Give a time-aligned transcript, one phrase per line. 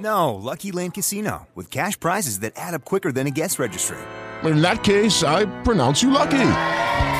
[0.00, 3.98] No, Lucky Land Casino, with cash prizes that add up quicker than a guest registry.
[4.44, 6.52] In that case, I pronounce you lucky.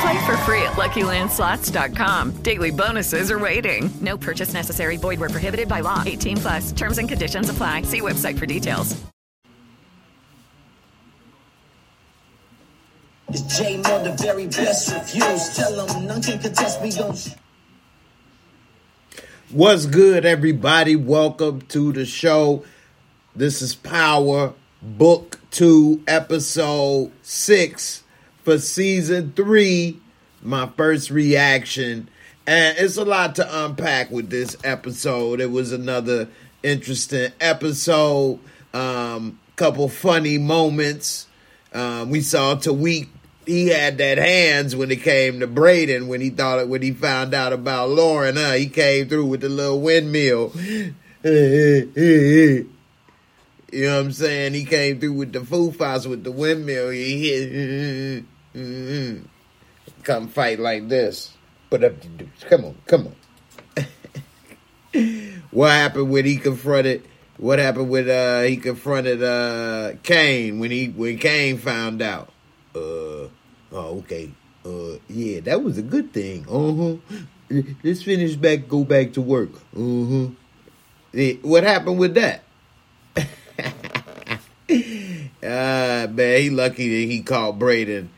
[0.00, 2.36] Play for free at LuckyLandSlots.com.
[2.42, 3.90] Daily bonuses are waiting.
[4.00, 4.96] No purchase necessary.
[4.96, 6.02] Void where prohibited by law.
[6.06, 6.72] 18 plus.
[6.72, 7.82] Terms and conditions apply.
[7.82, 8.96] See website for details.
[13.28, 15.56] It's J Mo, the very best reviews.
[15.56, 16.90] Tell them none can contest me.
[16.90, 17.36] Don't.
[19.52, 20.94] What's good, everybody?
[20.94, 22.64] Welcome to the show.
[23.34, 28.04] This is Power Book 2, Episode 6
[28.44, 29.98] for Season 3.
[30.40, 32.08] My first reaction.
[32.46, 35.40] And it's a lot to unpack with this episode.
[35.40, 36.28] It was another
[36.62, 38.38] interesting episode.
[38.72, 41.26] Um, couple funny moments.
[41.72, 43.08] Um, we saw Tariq
[43.50, 46.92] he had that hands when it came to Brayden when he thought it when he
[46.92, 48.36] found out about Lauren.
[48.36, 48.52] Huh?
[48.52, 50.52] He came through with the little windmill.
[51.24, 52.66] you
[53.72, 54.54] know what I'm saying?
[54.54, 56.90] He came through with the Foo Fighters with the windmill.
[56.90, 59.24] He hit.
[60.04, 61.32] Come fight like this.
[61.70, 61.94] Put up.
[62.48, 63.16] Come on, come on.
[65.50, 67.04] what happened when he confronted?
[67.36, 72.32] What happened when uh, he confronted uh, Cane when he when Cane found out?
[72.74, 73.28] Uh,
[73.72, 74.30] oh, okay.
[74.64, 76.44] Uh, yeah, that was a good thing.
[76.48, 77.62] Uh huh.
[77.82, 78.68] Let's finish back.
[78.68, 79.50] Go back to work.
[79.76, 81.34] Uh huh.
[81.42, 82.42] What happened with that?
[85.42, 88.08] Ah, uh, man, he lucky that he caught Brayden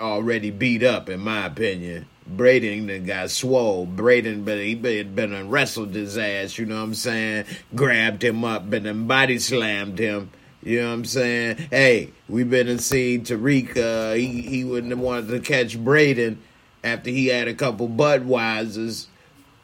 [0.00, 1.10] already beat up.
[1.10, 3.86] In my opinion, Brayden then got swole.
[3.86, 6.58] Brayden, but he been been wrestled his ass.
[6.58, 7.44] You know what I'm saying?
[7.74, 10.30] Grabbed him up and then body slammed him.
[10.66, 11.56] You know what I'm saying?
[11.70, 13.76] Hey, we've been and seen Tariq.
[13.76, 16.38] Uh, he he wouldn't have wanted to catch Brayden
[16.82, 19.06] after he had a couple Budweisers,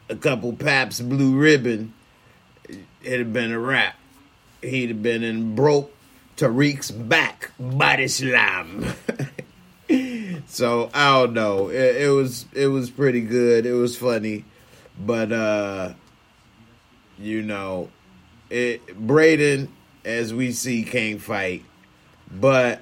[0.07, 1.93] a couple Pabst Blue Ribbon.
[2.69, 3.95] It'd have been a wrap.
[4.61, 5.93] He'd have been and broke
[6.37, 8.93] Tariq's back body slam.
[10.47, 11.67] so I don't know.
[11.67, 13.65] It, it was it was pretty good.
[13.65, 14.45] It was funny,
[14.97, 15.95] but uh,
[17.19, 17.89] you know,
[18.49, 19.67] it Brayden
[20.05, 21.63] as we see can't fight,
[22.29, 22.81] but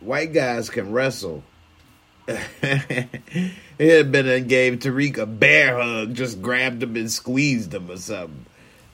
[0.00, 1.42] white guys can wrestle.
[2.28, 7.90] it had been and gave Tariq a bear hug, just grabbed him and squeezed him
[7.90, 8.46] or something.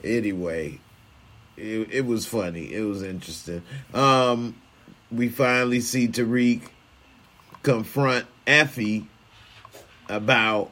[0.04, 0.80] Anyway,
[1.56, 2.72] it, it was funny.
[2.72, 3.62] It was interesting.
[3.94, 4.60] Um,
[5.10, 6.62] we finally see Tariq
[7.62, 9.06] confront Effie
[10.08, 10.70] about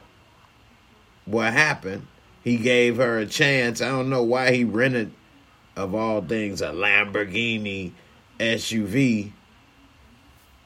[1.25, 2.05] what happened
[2.43, 3.81] he gave her a chance.
[3.81, 5.11] I don't know why he rented,
[5.75, 7.91] of all things, a Lamborghini
[8.39, 9.31] SUV.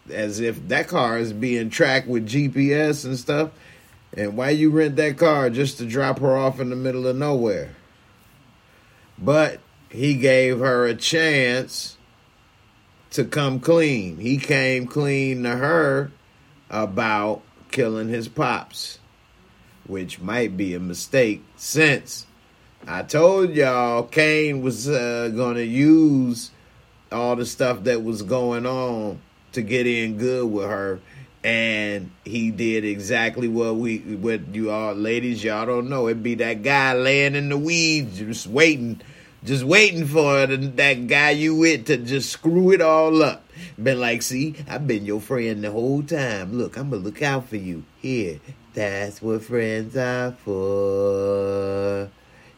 [0.10, 3.52] As if that car is being tracked with GPS and stuff.
[4.16, 7.18] And why you rent that car just to drop her off in the middle of
[7.18, 7.76] nowhere?
[9.18, 9.60] But
[9.90, 11.98] he gave her a chance
[13.12, 14.18] to come clean.
[14.18, 16.12] He came clean to her
[16.70, 19.00] about killing his pops
[19.88, 22.26] which might be a mistake since
[22.88, 26.52] I told y'all Cane was uh, going to use
[27.12, 29.20] all the stuff that was going on
[29.54, 31.00] to get in good with her
[31.44, 36.08] and he did exactly what we what you all ladies y'all don't know.
[36.08, 39.02] It'd be that guy laying in the weeds just waiting
[39.44, 43.45] just waiting for that guy you with to just screw it all up
[43.82, 47.48] been like see i've been your friend the whole time look i'm gonna look out
[47.48, 48.40] for you here
[48.76, 52.10] that's what friends are for.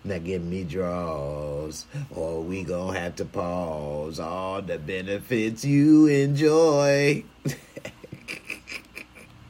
[0.03, 7.23] Now give me draws, or we gonna have to pause all the benefits you enjoy.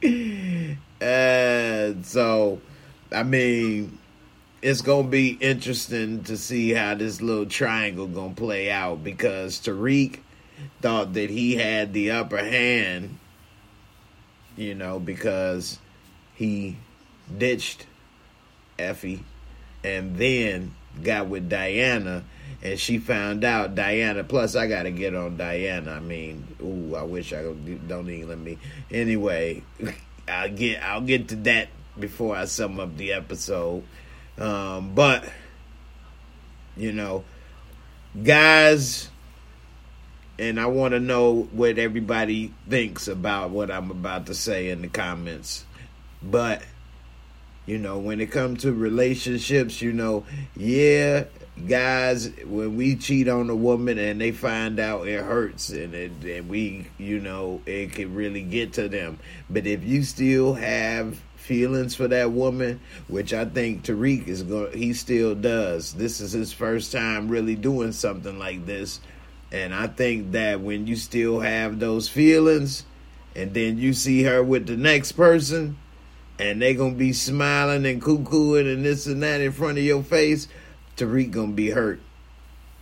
[1.00, 2.60] and so,
[3.10, 3.98] I mean,
[4.60, 10.18] it's gonna be interesting to see how this little triangle gonna play out because Tariq
[10.80, 13.18] thought that he had the upper hand,
[14.56, 15.78] you know, because
[16.34, 16.76] he
[17.36, 17.86] ditched
[18.78, 19.24] Effie
[19.84, 22.24] and then got with Diana.
[22.62, 24.24] and she found out Diana.
[24.24, 25.92] Plus, I got to get on Diana.
[25.92, 28.58] I mean, ooh, I wish I don't even let me.
[28.90, 29.62] Anyway,
[30.28, 31.68] I'll get I'll get to that
[31.98, 33.84] before I sum up the episode.
[34.38, 35.24] Um, but
[36.76, 37.24] you know,
[38.22, 39.08] guys,
[40.38, 44.82] and I want to know what everybody thinks about what I'm about to say in
[44.82, 45.64] the comments.
[46.22, 46.62] But
[47.66, 50.24] you know, when it comes to relationships, you know,
[50.56, 51.24] yeah,
[51.66, 56.12] guys, when we cheat on a woman and they find out it hurts and it,
[56.24, 59.18] and we, you know, it can really get to them.
[59.50, 64.76] But if you still have feelings for that woman, which I think Tariq is going,
[64.76, 65.92] he still does.
[65.92, 69.00] This is his first time really doing something like this,
[69.52, 72.84] and I think that when you still have those feelings,
[73.34, 75.78] and then you see her with the next person,
[76.38, 80.02] and they gonna be smiling and cuckooing and this and that in front of your
[80.02, 80.48] face
[80.98, 82.00] Tariq gonna be hurt.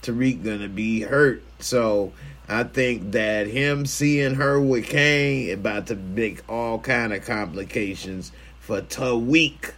[0.02, 1.42] Tariq gonna be hurt.
[1.58, 2.12] So
[2.48, 8.32] I think that him seeing her with Cane about to make all kind of complications
[8.58, 9.72] for Tariq.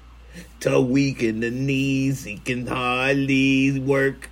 [0.60, 4.30] Tariq in the knees, he can hardly work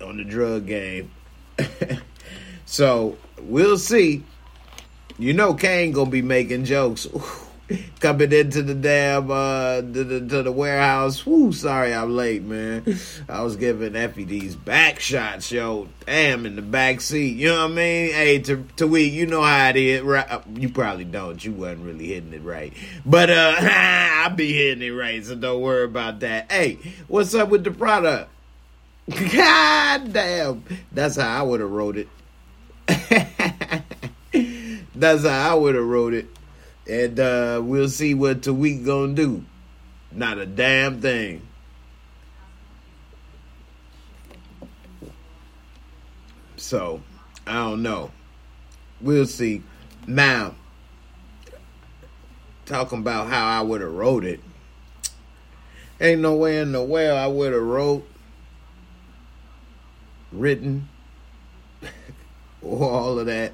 [0.00, 1.12] on the drug game.
[2.66, 4.24] so we'll see.
[5.18, 7.06] You know, Cane gonna be making jokes.
[7.98, 11.24] Coming into the damn uh to the, to the warehouse.
[11.24, 12.84] Whoo, sorry I'm late, man.
[13.26, 15.88] I was giving Effie these back shots, yo.
[16.04, 17.36] Damn, in the back seat.
[17.36, 18.12] You know what I mean?
[18.12, 20.02] Hey, to we, you know how it is.
[20.02, 20.30] Right?
[20.30, 21.42] Uh, you probably don't.
[21.42, 22.74] You wasn't really hitting it right,
[23.06, 26.52] but uh, I be hitting it right, so don't worry about that.
[26.52, 26.78] Hey,
[27.08, 28.30] what's up with the product?
[29.10, 32.08] God damn, that's how I would have wrote it.
[34.94, 36.28] that's how I would have wrote it
[36.86, 39.44] and uh, we'll see what Tariq gonna do.
[40.12, 41.42] Not a damn thing.
[46.56, 47.02] So
[47.46, 48.10] I don't know.
[49.00, 49.62] We'll see.
[50.06, 50.54] Now,
[52.66, 54.40] talking about how I would have wrote it.
[56.00, 58.06] Ain't no way in the world I would have wrote,
[60.34, 60.88] written,
[62.62, 63.52] all of that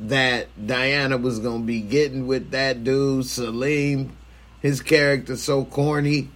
[0.00, 4.16] that Diana was gonna be getting with that dude, Salim.
[4.60, 6.28] His character so corny,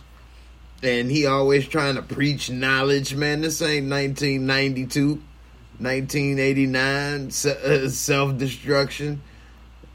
[0.83, 3.15] and he always trying to preach knowledge.
[3.15, 5.21] Man, this ain't 1992,
[5.79, 9.23] 1989 uh, self destruction.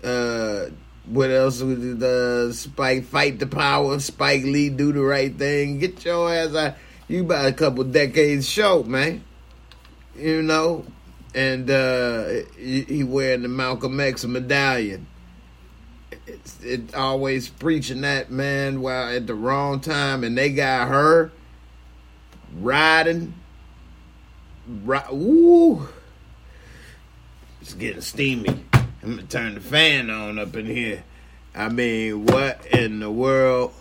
[0.04, 0.66] Uh,
[1.06, 4.00] what else would the Spike fight the power?
[4.00, 5.80] Spike Lee do the right thing.
[5.80, 6.76] Get your ass out.
[7.08, 9.24] You about a couple decades short, man.
[10.18, 10.86] You know,
[11.36, 15.06] and uh, he, wearing the Malcolm X medallion.
[16.26, 21.32] It's, it always preaching that man while at the wrong time, and they got her
[22.58, 23.36] riding.
[24.68, 25.88] Right, woo!
[27.62, 28.64] It's getting steamy.
[28.74, 31.04] I'm gonna turn the fan on up in here.
[31.54, 33.74] I mean, what in the world?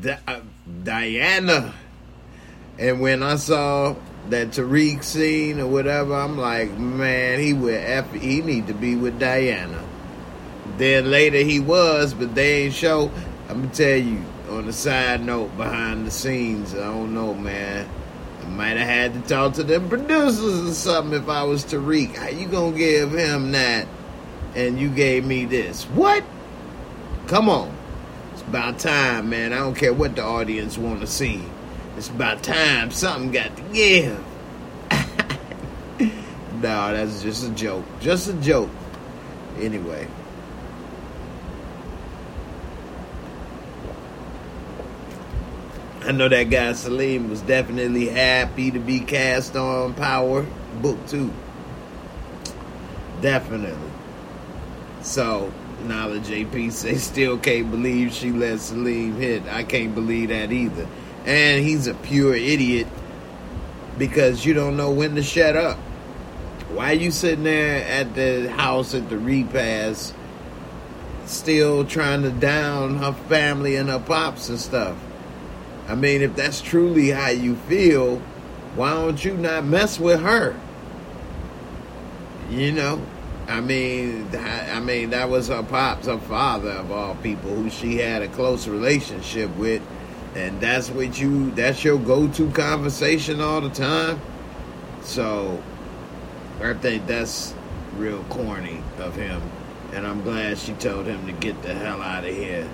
[0.00, 0.40] Di- uh,
[0.82, 1.74] Diana.
[2.78, 3.94] And when I saw
[4.30, 8.96] that Tariq scene or whatever, I'm like, man, he with F- he need to be
[8.96, 9.82] with Diana.
[10.78, 13.10] Then later he was, but they ain't show.
[13.48, 16.74] I'm gonna tell you on the side note behind the scenes.
[16.74, 17.88] I don't know, man.
[18.42, 22.16] I might have had to talk to them producers or something if I was Tariq.
[22.16, 23.86] How you gonna give him that,
[24.54, 25.84] and you gave me this?
[25.84, 26.24] What?
[27.26, 27.74] Come on,
[28.32, 29.52] it's about time, man.
[29.52, 31.44] I don't care what the audience want to see.
[32.02, 34.18] It's about time something got to give.
[36.60, 37.84] no, that's just a joke.
[38.00, 38.70] Just a joke.
[39.60, 40.08] Anyway.
[46.00, 50.44] I know that guy Salim was definitely happy to be cast on Power
[50.80, 51.32] Book 2.
[53.20, 53.92] Definitely.
[55.02, 55.52] So,
[55.84, 59.44] Knowledge JP say still can't believe she let Salim hit.
[59.46, 60.88] I can't believe that either
[61.24, 62.86] and he's a pure idiot
[63.98, 65.78] because you don't know when to shut up.
[66.70, 70.14] Why are you sitting there at the house at the repast,
[71.26, 74.96] still trying to down her family and her pops and stuff?
[75.88, 78.18] I mean, if that's truly how you feel,
[78.74, 80.58] why don't you not mess with her?
[82.48, 83.02] You know,
[83.48, 87.98] I mean, I mean that was her pops, her father of all people, who she
[87.98, 89.82] had a close relationship with
[90.34, 94.20] and that's what you that's your go-to conversation all the time
[95.02, 95.62] so
[96.62, 97.54] i think that's
[97.96, 99.42] real corny of him
[99.92, 102.68] and i'm glad she told him to get the hell out of here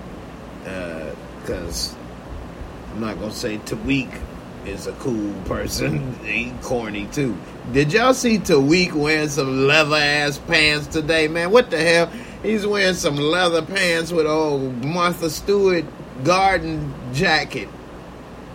[1.43, 4.21] because uh, i'm not gonna say Tariq
[4.67, 6.15] is a cool person.
[6.25, 7.37] He corny too.
[7.73, 11.51] Did y'all see Tariq wearing some leather ass pants today, man?
[11.51, 12.11] What the hell?
[12.43, 15.85] He's wearing some leather pants with old Martha Stewart
[16.25, 17.69] garden jacket.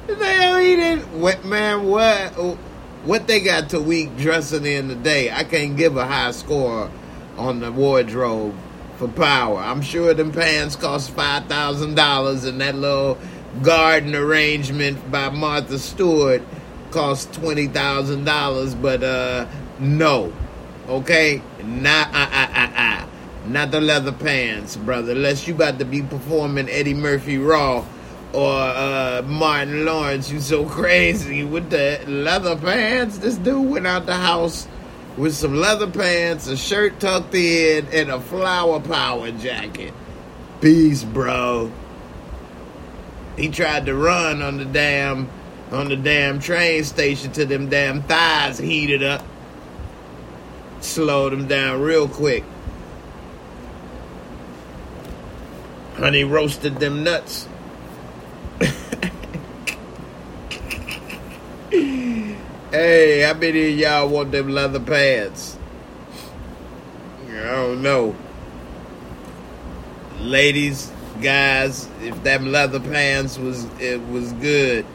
[0.08, 1.20] Hell he didn't?
[1.20, 1.88] What man?
[1.88, 2.58] What?
[3.06, 5.32] What they got Tariq dressing in today?
[5.32, 6.90] I can't give a high score
[7.38, 8.56] on the wardrobe
[8.98, 9.60] for power.
[9.60, 13.18] I'm sure them pants cost five thousand dollars, and that little
[13.62, 16.42] garden arrangement by Martha Stewart
[16.92, 18.76] cost twenty thousand dollars.
[18.76, 19.48] But uh,
[19.80, 20.34] no,
[20.88, 23.08] okay, not uh, uh, uh, uh,
[23.46, 25.12] not the leather pants, brother.
[25.12, 27.86] Unless you about to be performing Eddie Murphy Raw
[28.32, 33.18] or uh, Martin Lawrence, you so crazy with the leather pants.
[33.18, 34.68] This dude went out the house
[35.18, 39.94] with some leather pants, a shirt tucked in, and a flower power jacket.
[40.62, 41.72] Peace, bro.
[43.38, 45.30] He tried to run on the damn
[45.72, 49.26] on the damn train station to them damn thighs heated up.
[50.82, 52.44] Slowed him down real quick.
[55.96, 57.48] Honey roasted them nuts.
[61.70, 65.58] hey, many of y'all want them leather pants?
[67.30, 68.16] I don't know.
[70.20, 74.86] Ladies, guys, if them leather pants was it was good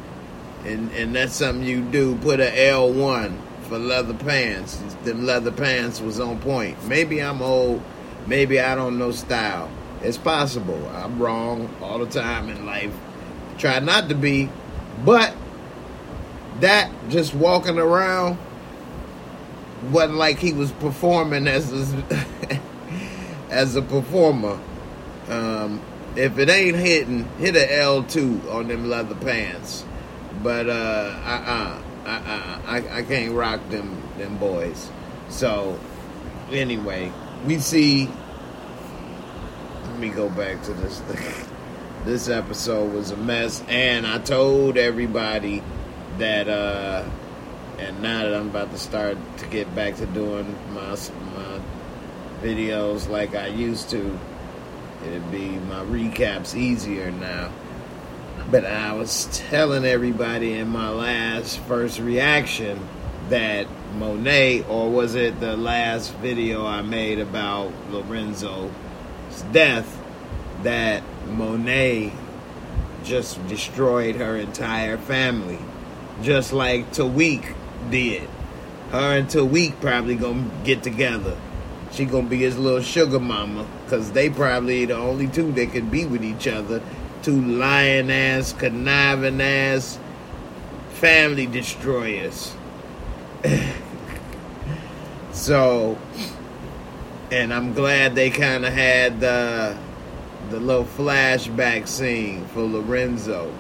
[0.65, 4.77] and and that's something you do, put a L one for leather pants.
[5.05, 6.83] Them leather pants was on point.
[6.87, 7.83] Maybe I'm old,
[8.27, 9.71] maybe I don't know style.
[10.03, 10.89] It's possible.
[10.89, 12.95] I'm wrong all the time in life.
[13.59, 14.49] Try not to be,
[15.05, 15.35] but
[16.61, 18.39] that just walking around
[19.91, 22.61] wasn't like he was performing as a,
[23.51, 24.59] as a performer.
[25.29, 25.81] Um,
[26.17, 29.85] if it ain't hitting, hit a L two on them leather pants.
[30.43, 34.91] But uh, uh, uh, uh, I, I can't rock them them boys.
[35.29, 35.79] So
[36.51, 37.13] anyway,
[37.47, 38.09] we see.
[39.99, 41.47] Me go back to this thing.
[42.05, 45.63] This episode was a mess, and I told everybody
[46.19, 46.49] that.
[46.49, 47.05] uh
[47.79, 50.97] and now that I'm about to start to get back to doing my
[51.37, 51.61] my
[52.43, 54.19] videos like I used to,
[55.07, 57.53] it'd be my recaps easier now.
[58.51, 62.81] But I was telling everybody in my last first reaction
[63.29, 67.73] that Monet, or was it the last video I made about
[69.43, 70.01] Death,
[70.63, 72.13] that Monet
[73.05, 75.59] just destroyed her entire family,
[76.23, 77.55] just like Tariq
[77.91, 78.29] did.
[78.91, 81.37] Her and Tariq probably gonna get together.
[81.93, 85.89] She gonna be his little sugar mama, cause they probably the only two that can
[85.89, 86.83] be with each other
[87.23, 89.99] two lying ass, conniving ass
[90.91, 92.55] family destroyers.
[95.33, 95.99] so,
[97.31, 99.77] and I'm glad they kind of had the
[100.51, 103.53] the little flashback scene for Lorenzo,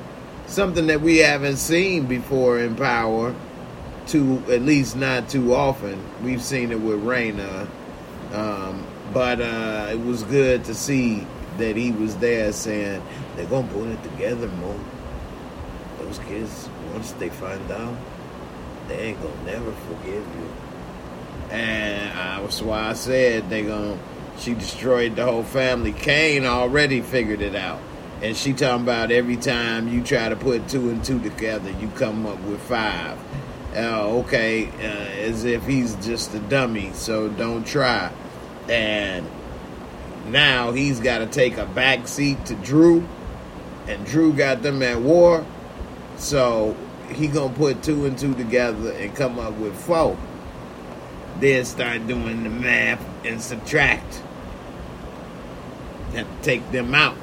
[0.46, 3.34] something that we haven't seen before in Power,
[4.06, 6.02] too at least not too often.
[6.22, 7.68] We've seen it with Raina,
[8.32, 11.26] um, but uh, it was good to see
[11.58, 13.02] that he was there saying
[13.36, 14.80] they're gonna put it together more.
[15.98, 17.96] Those kids, once they find out,
[18.86, 20.47] they ain't gonna never forgive you.
[21.50, 23.98] And I was why I said they gonna.
[24.38, 25.92] She destroyed the whole family.
[25.92, 27.80] Cane already figured it out,
[28.22, 31.88] and she talking about every time you try to put two and two together, you
[31.96, 33.18] come up with five.
[33.74, 38.12] Uh, okay, uh, as if he's just a dummy, so don't try.
[38.68, 39.26] And
[40.26, 43.06] now he's got to take a back seat to Dru,
[43.86, 45.44] and Dru got them at war.
[46.16, 46.76] So
[47.10, 50.16] he gonna put two and two together and come up with four.
[51.40, 54.22] Then start doing the math and subtract.
[56.14, 57.16] And take them out.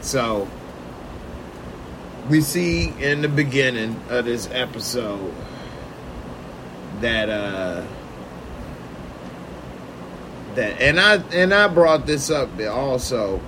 [0.00, 0.48] So
[2.28, 5.34] we see in the beginning of this episode
[7.00, 7.84] that uh
[10.54, 13.40] that and I and I brought this up also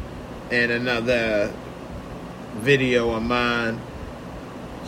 [0.50, 1.52] in another
[2.56, 3.80] video of mine.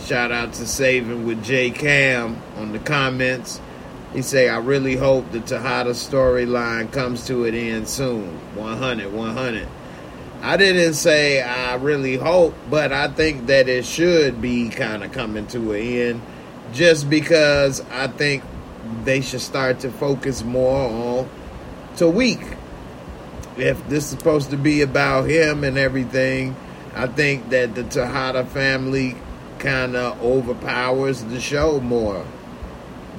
[0.05, 3.61] Shout out to Saving with J Cam on the comments.
[4.13, 8.27] He say, I really hope the Tejada storyline comes to an end soon.
[8.57, 9.69] 100, 100.
[10.41, 15.13] I didn't say I really hope, but I think that it should be kind of
[15.13, 16.23] coming to an end
[16.73, 18.45] just because I think
[19.05, 21.29] they should start to focus more on
[21.97, 22.57] Tariq.
[23.57, 26.55] If this is supposed to be about him and everything,
[26.95, 29.17] I think that the Tejada family
[29.59, 32.25] kind of overpowers the show more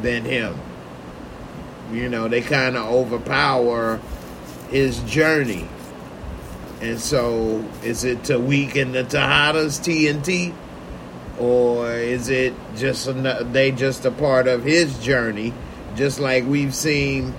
[0.01, 0.58] than him.
[1.91, 4.00] You know, they kind of overpower
[4.69, 5.67] his journey.
[6.81, 10.53] And so, is it to weaken the Tejadas TNT?
[11.39, 13.10] Or is it just
[13.53, 15.53] they just a part of his journey?
[15.96, 17.34] Just like we've seen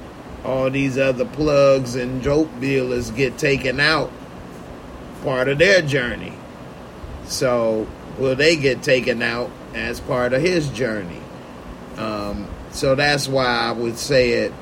[0.44, 4.10] all these other plugs and dope dealers get taken out,
[5.22, 6.32] part of their journey.
[7.26, 7.86] So,
[8.18, 11.20] will they get taken out as part of his journey?
[11.96, 14.52] Um, so that's why I would say it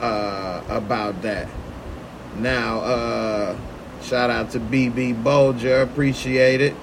[0.00, 1.48] uh, about that.
[2.36, 3.58] Now, uh,
[4.02, 6.74] shout out to BB Bulger, appreciate it.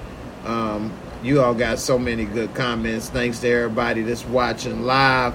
[0.44, 0.92] Um,
[1.22, 3.10] you all got so many good comments.
[3.10, 5.34] Thanks to everybody that's watching live.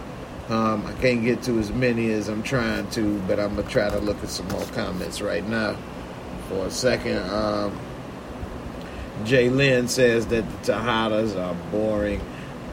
[0.50, 3.90] Um, I can't get to as many as I'm trying to, but I'm gonna try
[3.90, 5.76] to look at some more comments right now
[6.50, 7.18] for a second.
[7.30, 7.78] Um,
[9.24, 12.22] Jay Lynn says that the Tejadas are boring.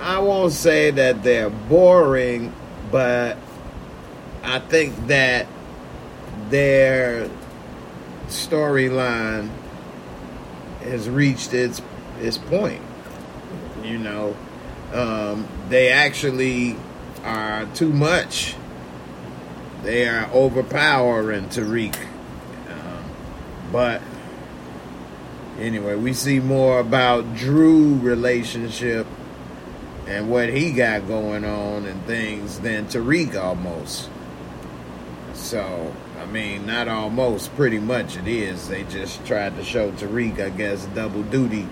[0.03, 2.53] I won't say that they're boring,
[2.91, 3.39] but
[4.43, 5.47] I think that
[6.51, 7.31] their
[8.27, 9.49] storyline
[10.81, 11.81] has reached its
[12.21, 12.83] its point.
[13.85, 14.37] You know,
[14.93, 16.75] um, they actually
[17.23, 18.57] are too much.
[19.85, 21.95] They are overpowering Tariq.
[22.69, 23.05] Um,
[23.71, 24.03] but
[25.61, 29.07] anyway, we see more about Dru relationship
[30.13, 34.11] and what he got going on and things than Tariq almost.
[35.33, 38.69] So, I mean, not almost, pretty much it is.
[38.69, 41.67] They just tried to show Tariq, I guess, double duty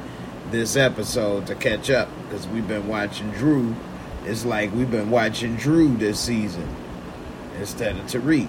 [0.50, 3.74] this episode to catch up because we've been watching Dru.
[4.24, 6.68] It's like we've been watching Dru this season
[7.58, 8.48] instead of Tariq.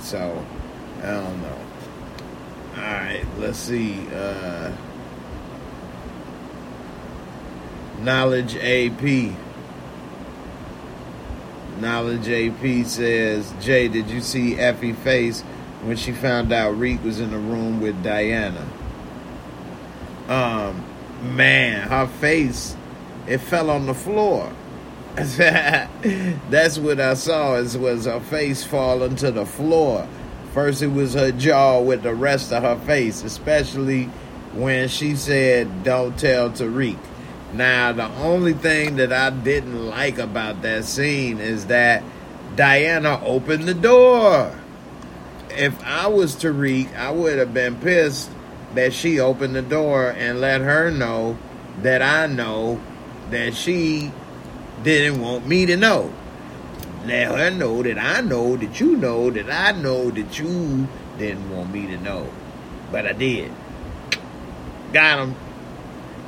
[0.00, 0.44] So,
[0.98, 1.58] I don't know.
[2.76, 4.06] All right, let's see.
[4.14, 4.70] Uh,
[8.04, 9.32] Knowledge AP.
[11.80, 15.40] Knowledge AP says, Jay, did you see Effie face
[15.84, 18.66] when she found out Reek was in the room with Diana?
[20.28, 20.84] Um,
[21.34, 22.76] man, her face,
[23.26, 24.52] it fell on the floor.
[25.14, 27.54] That's what I saw.
[27.54, 30.06] Is was her face falling to the floor.
[30.52, 34.04] First, it was her jaw with the rest of her face, especially
[34.52, 36.98] when she said, "Don't tell Tariq."
[37.54, 42.02] Now, the only thing that I didn't like about that scene is that
[42.56, 44.52] Diana opened the door.
[45.50, 48.28] If I was Tariq, I would have been pissed
[48.74, 51.38] that she opened the door and let her know
[51.82, 52.80] that I know
[53.30, 54.10] that she
[54.82, 56.12] didn't want me to know.
[57.06, 60.88] Let her know that I know that you know that I know that you
[61.18, 62.28] didn't want me to know.
[62.90, 63.52] But I did.
[64.92, 65.36] Got him.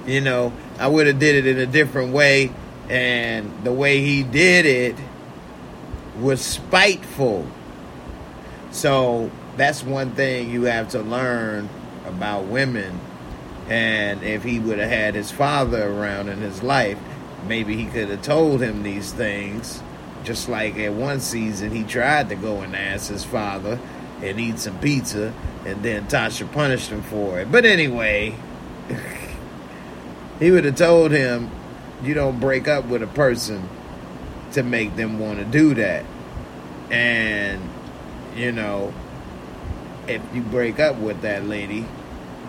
[0.07, 2.53] You know, I would have did it in a different way,
[2.89, 4.97] and the way he did it
[6.21, 7.47] was spiteful.
[8.71, 11.69] So that's one thing you have to learn
[12.05, 13.01] about women.
[13.69, 16.99] And if he would have had his father around in his life,
[17.47, 19.83] maybe he could have told him these things.
[20.25, 23.79] Just like at one season, he tried to go and ask his father
[24.23, 25.33] and eat some pizza,
[25.65, 27.51] and then Tasha punished him for it.
[27.51, 28.35] But anyway,
[30.39, 31.51] he would have told him,
[32.03, 33.69] You don't break up with a person
[34.53, 36.05] to make them want to do that.
[36.91, 37.61] And,
[38.35, 38.93] you know,
[40.07, 41.87] if you break up with that lady,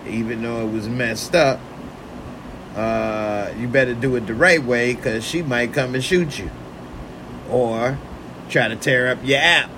[0.07, 1.59] even though it was messed up,
[2.75, 6.51] uh, you better do it the right way because she might come and shoot you
[7.49, 7.97] or
[8.49, 9.69] try to tear up your app,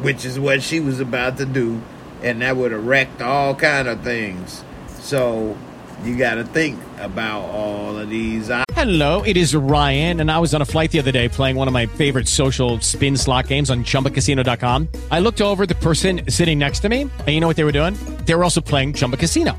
[0.00, 1.82] which is what she was about to do,
[2.22, 4.62] and that would have wrecked all kind of things.
[5.00, 5.56] So
[6.04, 8.50] you got to think about all of these.
[8.72, 11.66] Hello, it is Ryan, and I was on a flight the other day playing one
[11.66, 14.88] of my favorite social spin slot games on ChumbaCasino.com.
[15.10, 17.72] I looked over the person sitting next to me, and you know what they were
[17.72, 17.94] doing?
[18.24, 19.58] They were also playing Chumba Casino.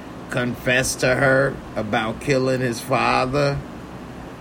[0.31, 3.59] confessed to her about killing his father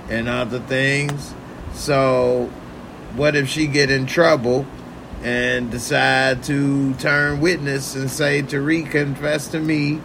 [0.08, 1.34] and other things.
[1.74, 2.50] So,
[3.14, 4.66] what if she get in trouble
[5.22, 10.00] and decide to turn witness and say Tariq confessed to me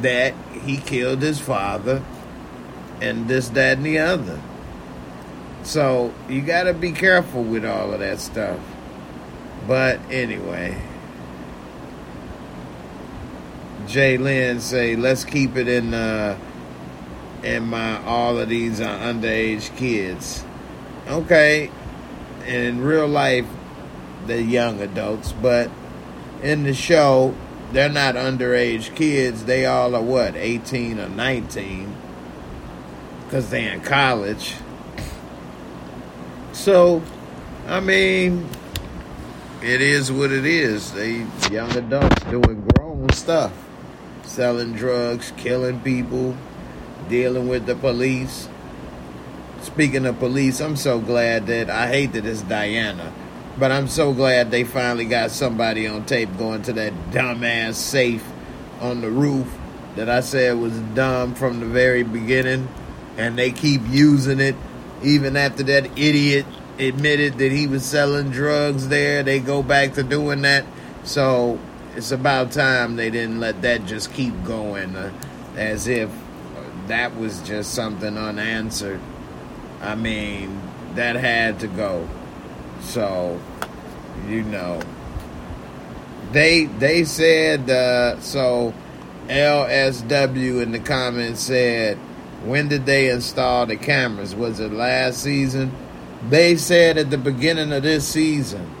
[0.00, 2.02] that he killed his father
[3.00, 4.40] and this, that, and the other.
[5.62, 8.58] So you got to be careful with all of that stuff.
[9.66, 10.80] But anyway,
[13.86, 16.38] Jay Lynn say let's keep it in uh,
[17.42, 20.44] in my all of these are underage kids.
[21.06, 21.70] Okay,
[22.42, 23.46] and in real life
[24.26, 25.70] they're young adults, but
[26.42, 27.34] in the show
[27.72, 29.44] they're not underage kids.
[29.44, 31.94] They all are what, 18 or 19
[33.28, 34.54] because they're in college.
[36.52, 37.02] So,
[37.66, 38.48] I mean,
[39.62, 40.92] it is what it is.
[40.92, 43.52] They young adults doing grown stuff,
[44.28, 46.36] selling drugs, killing people,
[47.08, 48.48] dealing with the police.
[49.62, 53.12] Speaking of police, I'm so glad that I hate that it's Diana,
[53.58, 58.24] but I'm so glad they finally got somebody on tape going to that dumbass safe
[58.80, 59.52] on the roof
[59.96, 62.68] that I said was dumb from the very beginning,
[63.16, 64.54] and they keep using it
[65.02, 66.44] even after that idiot
[66.78, 69.22] admitted that he was selling drugs there.
[69.22, 70.64] They go back to doing that,
[71.02, 71.58] so
[71.98, 75.12] it's about time they didn't let that just keep going, uh,
[75.56, 76.08] as if
[76.86, 79.00] that was just something unanswered.
[79.80, 80.62] I mean,
[80.94, 82.08] that had to go.
[82.82, 83.40] So,
[84.28, 84.80] you know,
[86.30, 88.72] they they said uh, so.
[89.28, 91.98] LSW in the comments said,
[92.46, 94.34] "When did they install the cameras?
[94.34, 95.70] Was it last season?"
[96.30, 98.77] They said at the beginning of this season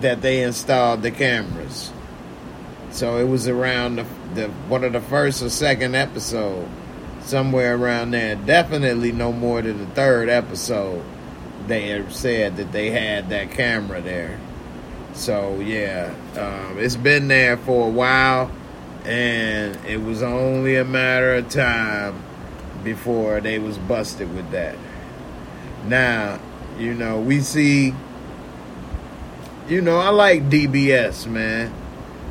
[0.00, 1.92] that they installed the cameras.
[2.90, 6.68] So it was around the, the one of the first or second episode,
[7.22, 8.36] somewhere around there.
[8.36, 11.02] Definitely no more than the third episode.
[11.66, 14.38] They said that they had that camera there.
[15.14, 18.50] So yeah, um, it's been there for a while,
[19.04, 22.22] and it was only a matter of time
[22.82, 24.76] before they was busted with that.
[25.86, 26.40] Now,
[26.78, 27.94] you know, we see,
[29.68, 31.72] you know, I like DBS, man.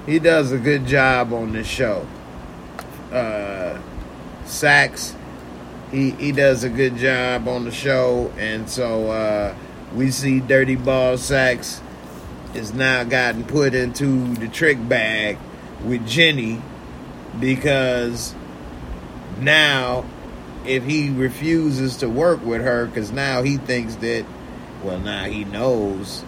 [0.05, 2.05] He does a good job on this show.
[3.11, 3.79] Uh,
[4.45, 5.15] Saxe,
[5.91, 8.31] he, he does a good job on the show.
[8.37, 9.55] And so uh,
[9.93, 11.81] we see Dirty Ball Sax
[12.53, 15.37] is now gotten put into the trick bag
[15.83, 16.61] with Jenny
[17.39, 18.35] because
[19.39, 20.05] now
[20.65, 24.25] if he refuses to work with her because now he thinks that
[24.83, 26.23] well now he knows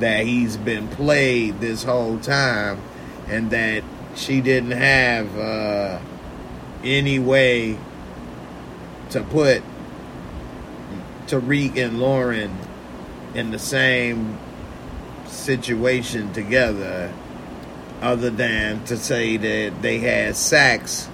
[0.00, 2.80] that he's been played this whole time
[3.28, 3.82] and that
[4.14, 5.98] she didn't have uh,
[6.82, 7.78] any way
[9.10, 9.62] to put
[11.26, 12.56] Tariq and Lauren
[13.34, 14.38] in the same
[15.26, 17.12] situation together
[18.00, 21.08] other than to say that they had Saxe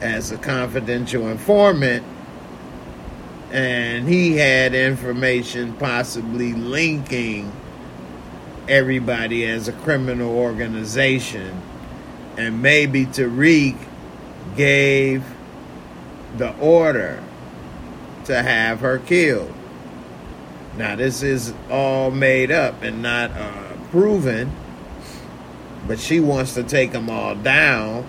[0.00, 2.04] as a confidential informant
[3.50, 7.50] and he had information possibly linking
[8.68, 11.60] everybody as a criminal organization
[12.36, 13.76] and maybe Tariq
[14.56, 15.24] gave
[16.36, 17.22] the order
[18.24, 19.52] to have her killed.
[20.76, 24.50] Now this is all made up and not uh, proven,
[25.86, 28.06] but she wants to take them all down.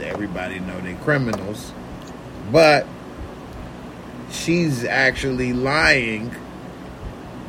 [0.00, 1.72] Everybody know they're criminals,
[2.50, 2.86] but
[4.30, 6.34] she's actually lying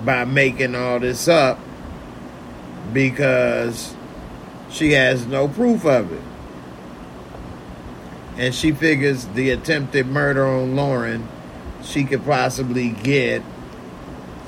[0.05, 1.59] by making all this up
[2.93, 3.93] because
[4.69, 6.21] she has no proof of it.
[8.37, 11.27] And she figures the attempted murder on Lauren,
[11.83, 13.43] she could possibly get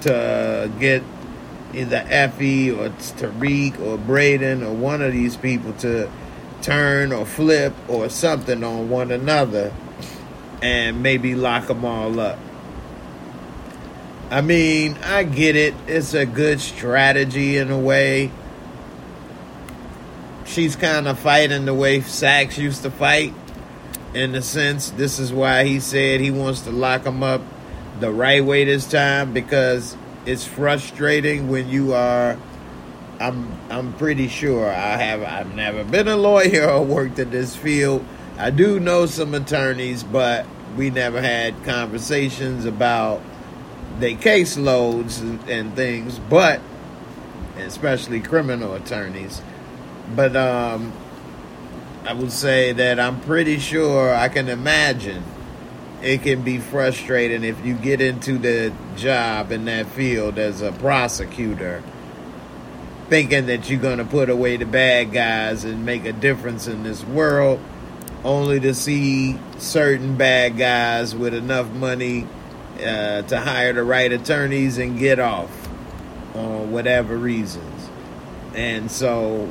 [0.01, 1.03] to get
[1.73, 6.09] either Effie or Tariq or Brayden or one of these people to
[6.61, 9.73] turn or flip or something on one another
[10.61, 12.39] and maybe lock them all up.
[14.31, 15.73] I mean, I get it.
[15.87, 18.31] It's a good strategy in a way.
[20.45, 23.33] She's kind of fighting the way Saxe used to fight.
[24.13, 27.41] In the sense, this is why he said he wants to lock him up
[27.99, 32.37] the right way this time because it's frustrating when you are.
[33.19, 37.53] I'm I'm pretty sure I have I've never been a lawyer or worked in this
[37.53, 38.05] field.
[38.37, 40.45] I do know some attorneys, but
[40.77, 43.21] we never had conversations about
[44.01, 46.61] they caseloads and, and things, but
[47.57, 49.41] especially criminal attorneys.
[50.15, 50.91] But um,
[52.05, 55.23] I would say that I'm pretty sure I can imagine
[56.01, 60.71] it can be frustrating if you get into the job in that field as a
[60.71, 61.83] prosecutor
[63.07, 66.81] thinking that you're going to put away the bad guys and make a difference in
[66.83, 67.59] this world
[68.23, 72.25] only to see certain bad guys with enough money
[72.83, 75.69] uh, to hire the right attorneys and get off
[76.35, 77.89] on whatever reasons
[78.55, 79.49] and so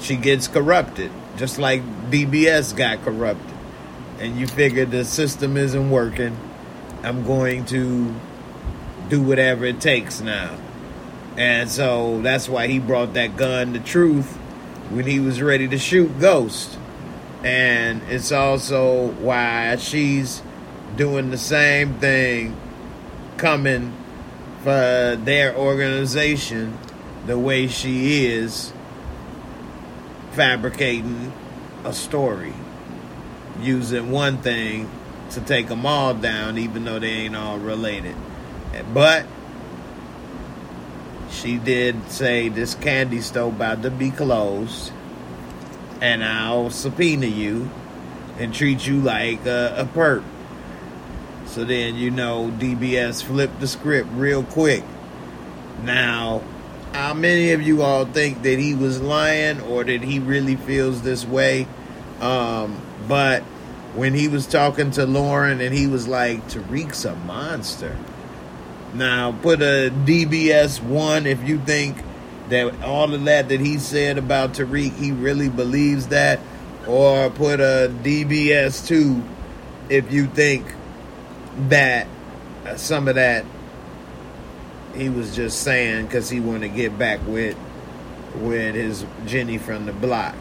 [0.00, 3.56] she gets corrupted just like DBS got corrupted
[4.18, 6.36] and you figure the system isn't working,
[7.02, 8.14] I'm going to
[9.08, 10.56] do whatever it takes now.
[11.36, 14.34] And so that's why he brought that gun to truth
[14.88, 16.78] when he was ready to shoot Ghost.
[17.44, 20.40] And it's also why she's
[20.96, 22.56] doing the same thing
[23.36, 23.92] coming
[24.62, 26.76] for their organization
[27.26, 28.72] the way she is
[30.32, 31.32] fabricating
[31.84, 32.52] a story
[33.60, 34.90] using one thing
[35.30, 38.14] to take them all down, even though they ain't all related.
[38.92, 39.26] But
[41.30, 44.92] she did say this candy store about to be closed,
[46.00, 47.70] and I'll subpoena you
[48.38, 50.24] and treat you like a, a perp.
[51.56, 54.84] So then you know DBS flipped the script real quick.
[55.84, 56.42] Now,
[56.92, 61.00] how many of you all think that he was lying or that he really feels
[61.00, 61.66] this way?
[62.20, 63.42] Um, but
[63.94, 67.96] when he was talking to Lauren and he was like, Tariq's a monster.
[68.92, 71.96] Now, put a DBS 1 if you think
[72.50, 76.38] that all of that that he said about Tariq, he really believes that.
[76.86, 79.22] Or put a DBS 2
[79.88, 80.66] if you think
[81.68, 82.06] that
[82.64, 83.44] uh, some of that
[84.94, 87.56] he was just saying because he wanted to get back with
[88.36, 90.34] with his Jenny from the block.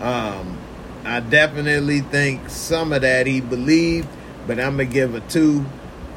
[0.00, 0.58] Um,
[1.04, 4.08] I definitely think some of that he believed,
[4.46, 5.64] but I'm gonna give a two.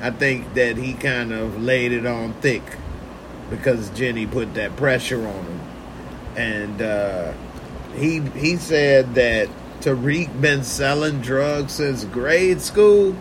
[0.01, 2.63] I think that he kind of laid it on thick
[3.49, 5.59] because Jenny put that pressure on him,
[6.35, 7.33] and uh,
[7.95, 9.49] he he said that
[9.81, 13.15] Tariq been selling drugs since grade school.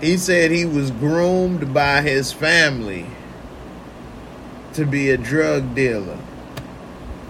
[0.00, 3.06] He said he was groomed by his family
[4.74, 6.18] to be a drug dealer.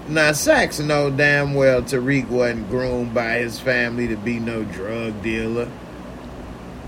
[0.09, 5.23] Now, Saxe know damn well Tariq wasn't groomed by his family to be no drug
[5.23, 5.71] dealer.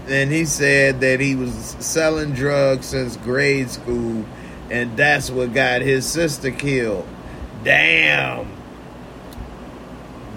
[0.09, 4.25] And he said that he was selling drugs since grade school,
[4.71, 7.07] and that's what got his sister killed.
[7.63, 8.49] Damn.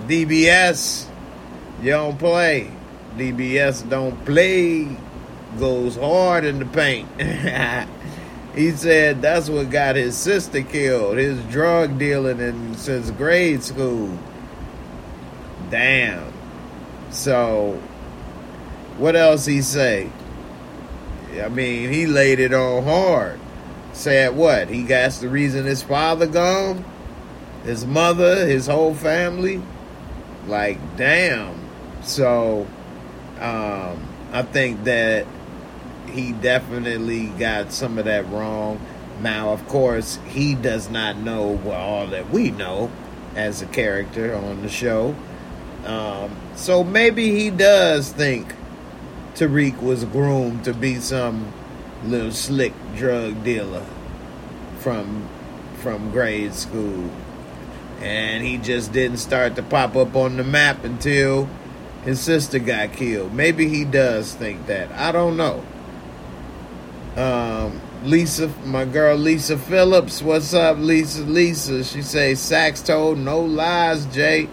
[0.07, 1.05] DBS,
[1.81, 2.71] you don't play.
[3.15, 4.97] DBS don't play.
[5.59, 7.09] Goes hard in the paint.
[8.55, 11.17] He said that's what got his sister killed.
[11.17, 14.17] His drug dealing in since grade school.
[15.69, 16.33] Damn.
[17.11, 17.81] So,
[18.97, 20.11] what else he say?
[21.41, 23.39] I mean, he laid it on hard.
[23.93, 24.69] Said what?
[24.69, 26.83] He got the reason his father gone,
[27.63, 29.61] his mother, his whole family.
[30.47, 31.57] Like, damn.
[32.01, 32.67] So,
[33.39, 35.25] um, I think that
[36.11, 38.79] he definitely got some of that wrong.
[39.21, 42.91] Now, of course, he does not know all that we know
[43.35, 45.15] as a character on the show.
[45.85, 48.53] Um, so maybe he does think
[49.35, 51.53] Tariq was groomed to be some
[52.03, 53.85] little slick drug dealer
[54.79, 55.27] from
[55.81, 57.09] from grade school.
[58.01, 61.47] And he just didn't start to pop up on the map until
[62.03, 63.33] his sister got killed.
[63.33, 64.91] Maybe he does think that.
[64.91, 65.63] I don't know.
[67.15, 71.23] Um, Lisa, my girl Lisa Phillips, what's up, Lisa?
[71.23, 74.47] Lisa, she say Saxe told no lies, Jay.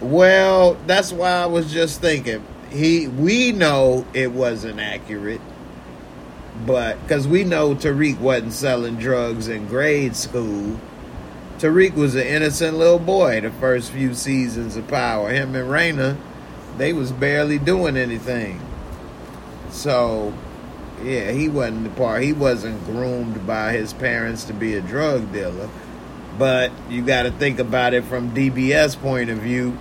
[0.00, 2.44] Well, that's why I was just thinking.
[2.70, 5.42] He, we know it wasn't accurate,
[6.64, 10.80] but because we know Tariq wasn't selling drugs in grade school.
[11.58, 15.30] Tariq was an innocent little boy the first few seasons of Power.
[15.30, 16.16] Him and Raina,
[16.78, 18.58] they was barely doing anything.
[19.70, 20.32] So
[21.02, 22.22] yeah, he wasn't the part.
[22.22, 25.68] He wasn't groomed by his parents to be a drug dealer.
[26.38, 29.76] But you got to think about it from DBS point of view.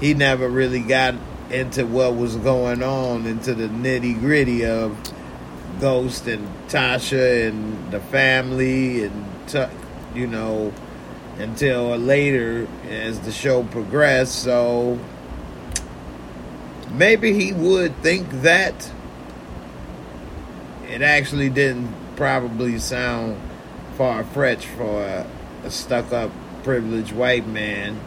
[0.00, 1.14] He never really got
[1.50, 4.96] into what was going on, into the nitty gritty of
[5.80, 9.24] Ghost and Tasha and the family, and
[10.14, 10.72] you know,
[11.38, 14.42] until later as the show progressed.
[14.42, 14.98] So
[16.92, 18.90] maybe he would think that
[20.88, 23.40] it actually didn't probably sound
[23.96, 25.26] far fetched for a,
[25.64, 26.30] a stuck up
[26.62, 28.00] privileged white man.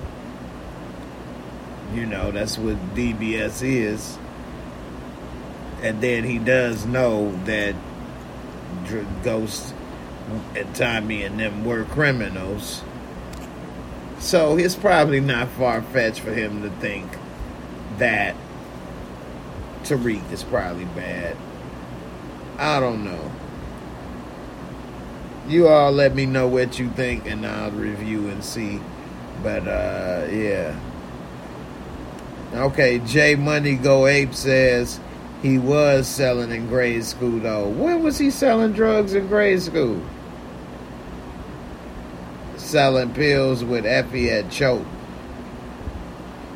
[1.93, 4.17] You know, that's what DBS is.
[5.81, 7.75] And then he does know that
[9.23, 9.73] Ghost
[10.55, 12.83] and Tommy and them were criminals.
[14.19, 17.11] So it's probably not far fetched for him to think
[17.97, 18.35] that
[19.83, 21.35] Tariq is probably bad.
[22.61, 23.31] I don't know.
[25.47, 28.79] You all let me know what you think and I'll review and see.
[29.41, 30.79] But uh yeah.
[32.53, 34.99] Okay, J Money Go Ape says
[35.41, 37.67] he was selling in grade school though.
[37.67, 39.99] When was he selling drugs in grade school?
[42.57, 44.85] Selling pills with Effie at Choate.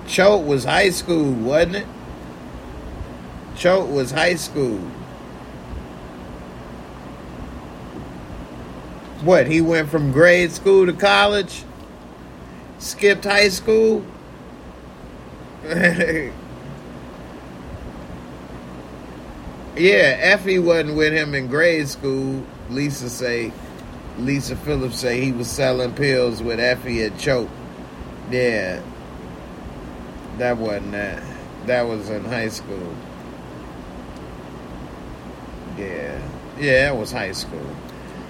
[0.05, 1.87] Choate was high school, wasn't it?
[3.55, 4.79] Choate was high school.
[9.25, 11.63] What, he went from grade school to college?
[12.77, 14.05] Skipped high school?
[19.77, 22.45] Yeah, Effie wasn't with him in grade school.
[22.69, 23.51] Lisa say,
[24.17, 27.49] Lisa Phillips say he was selling pills with Effie at Choate.
[28.31, 28.81] Yeah,
[30.37, 31.21] that wasn't that.
[31.65, 32.95] That was in high school.
[35.77, 36.21] Yeah,
[36.57, 37.75] yeah, that was high school.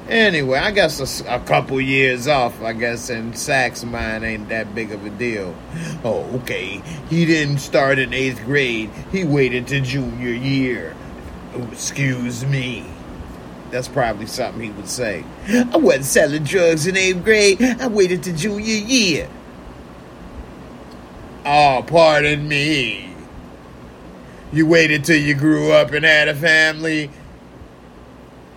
[0.07, 2.61] Anyway, I guess a, a couple years off.
[2.61, 5.55] I guess in Saxe's mind ain't that big of a deal.
[6.03, 6.81] Oh, okay.
[7.09, 8.91] He didn't start in eighth grade.
[9.11, 10.95] He waited to junior year.
[11.55, 12.85] Oh, excuse me.
[13.71, 15.23] That's probably something he would say.
[15.47, 17.61] I wasn't selling drugs in eighth grade.
[17.61, 19.27] I waited to junior year.
[21.45, 23.09] Oh, pardon me.
[24.53, 27.09] You waited till you grew up and had a family.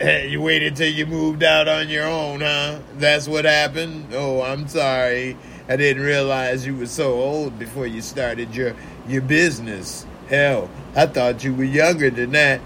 [0.01, 2.79] Eh, You waited till you moved out on your own, huh?
[2.99, 4.07] That's what happened?
[4.13, 5.37] Oh, I'm sorry.
[5.69, 8.75] I didn't realize you were so old before you started your
[9.09, 10.07] your business.
[10.29, 12.61] Hell, I thought you were younger than that.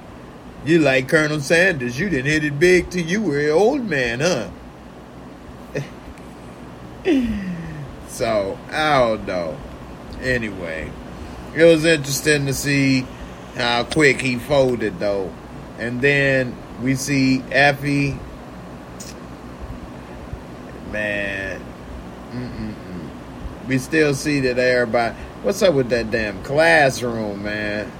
[0.64, 1.98] You like Colonel Sanders.
[1.98, 4.50] You didn't hit it big till you were an old man, huh?
[8.08, 9.56] so, I don't know.
[10.20, 10.92] Anyway,
[11.56, 13.06] it was interesting to see
[13.56, 15.32] how quick he folded, though.
[15.78, 18.18] And then we see Effie.
[20.90, 21.60] Man.
[22.30, 23.66] Mm-mm-mm.
[23.68, 25.14] We still see that everybody.
[25.42, 27.90] What's up with that damn classroom, man?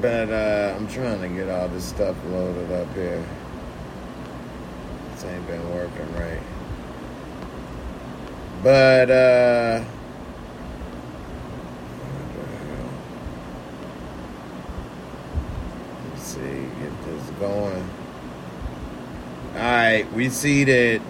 [0.00, 3.24] But uh, I'm trying to get all this stuff loaded up here.
[5.12, 6.40] This ain't been working right.
[8.64, 9.84] But uh
[16.10, 16.40] let's see,
[17.38, 17.88] going.
[19.54, 21.00] Alright, we see that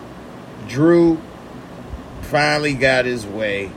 [0.68, 1.20] Dru
[2.22, 3.70] finally got his way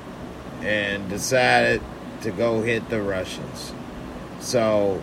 [0.62, 1.82] and decided
[2.22, 3.74] to go hit the Russians.
[4.40, 5.02] So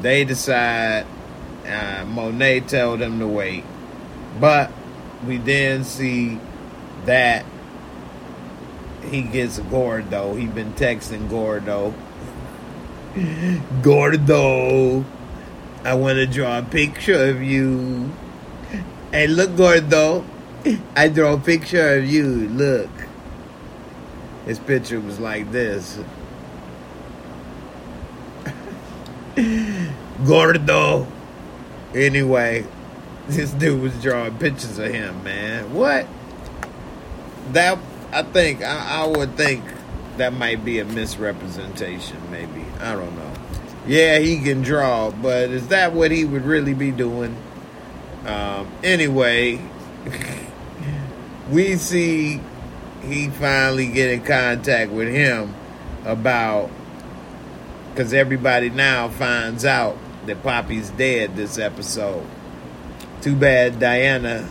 [0.00, 1.06] they decide,
[1.66, 3.64] uh, Monet told them to wait.
[4.40, 4.70] But
[5.26, 6.40] we then see
[7.04, 7.44] that
[9.10, 10.34] he gets Gordo.
[10.34, 11.94] He been texting Gordo.
[13.82, 15.04] Gordo,
[15.86, 18.10] I want to draw a picture of you.
[19.12, 20.24] Hey, look, Gordo.
[20.96, 22.26] I draw a picture of you.
[22.48, 22.90] Look.
[24.46, 26.00] His picture was like this.
[30.26, 31.06] Gordo.
[31.94, 32.66] Anyway,
[33.28, 35.72] this dude was drawing pictures of him, man.
[35.72, 36.08] What?
[37.52, 37.78] That
[38.10, 39.62] I think I, I would think
[40.16, 42.64] that might be a misrepresentation, maybe.
[42.80, 43.35] I don't know.
[43.86, 47.36] Yeah, he can draw, but is that what he would really be doing?
[48.26, 49.60] Um, anyway,
[51.50, 52.40] we see
[53.02, 55.54] he finally get in contact with him
[56.04, 56.70] about
[57.90, 59.96] because everybody now finds out
[60.26, 62.26] that Poppy's dead this episode.
[63.22, 64.48] Too bad Diana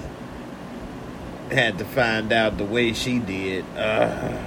[1.51, 3.65] had to find out the way she did.
[3.75, 4.43] Uh,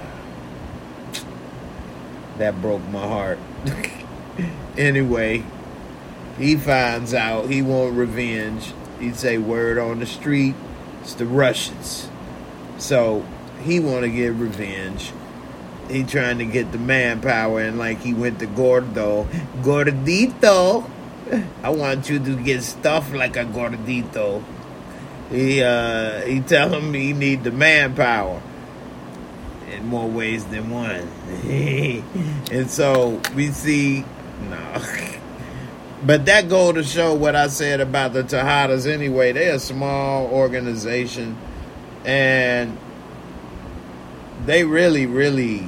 [2.39, 3.39] that broke my heart.
[4.79, 5.43] anyway,
[6.37, 8.73] he finds out he want revenge.
[8.99, 10.55] He'd say word on the street,
[11.01, 12.09] it's the Russians.
[12.77, 13.25] So
[13.61, 15.11] he want to get revenge.
[15.89, 19.25] He trying to get the manpower and like he went to Gordo.
[19.61, 20.89] Gordito,
[21.63, 24.43] I want you to get stuffed like a gordito.
[25.29, 28.41] He uh he tell him he need the manpower
[29.71, 31.07] in more ways than one.
[32.51, 34.05] and so we see
[34.41, 34.83] no.
[36.05, 39.31] but that go to show what I said about the Tejadas anyway.
[39.31, 41.37] They're a small organization
[42.05, 42.77] and
[44.45, 45.67] they really, really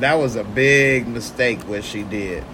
[0.00, 2.44] that was a big mistake what she did.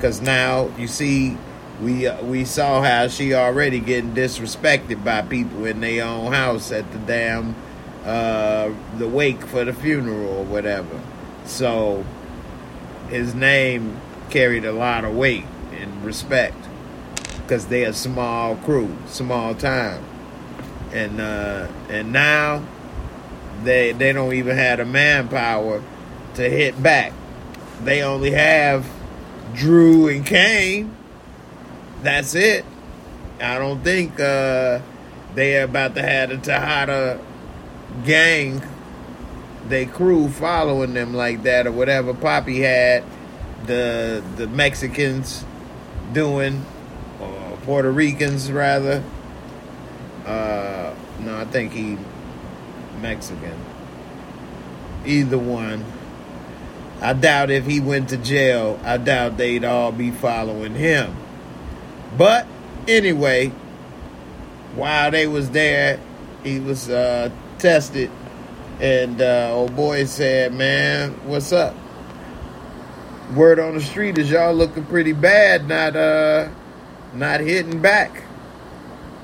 [0.00, 1.36] Cause now you see
[1.80, 6.72] we uh, we saw how she already getting disrespected by people in their own house
[6.72, 7.54] at the damn
[8.04, 11.00] uh, the wake for the funeral or whatever.
[11.44, 12.04] So
[13.08, 14.00] his name
[14.30, 16.56] carried a lot of weight and respect
[17.42, 20.04] because they're a small crew, small time,
[20.92, 22.64] and uh, and now
[23.62, 25.82] they they don't even have the manpower
[26.34, 27.12] to hit back.
[27.84, 28.86] They only have
[29.54, 30.94] Dru and Cane.
[32.02, 32.64] That's it.
[33.40, 34.80] I don't think uh,
[35.34, 37.20] they are about to have the Tejada
[38.04, 38.62] gang,
[39.68, 43.02] they crew following them like that or whatever Poppy had
[43.64, 45.44] the the Mexicans
[46.12, 46.64] doing,
[47.20, 49.02] or Puerto Ricans rather.
[50.26, 51.98] Uh, no, I think he
[53.00, 53.58] Mexican.
[55.04, 55.84] Either one.
[57.00, 61.14] I doubt if he went to jail, I doubt they'd all be following him.
[62.16, 62.46] But
[62.88, 63.52] anyway,
[64.74, 66.00] while they was there,
[66.42, 68.10] he was uh, tested,
[68.80, 71.74] and uh, old boy said, "Man, what's up?"
[73.34, 76.48] Word on the street is y'all looking pretty bad, not uh,
[77.12, 78.22] not hitting back,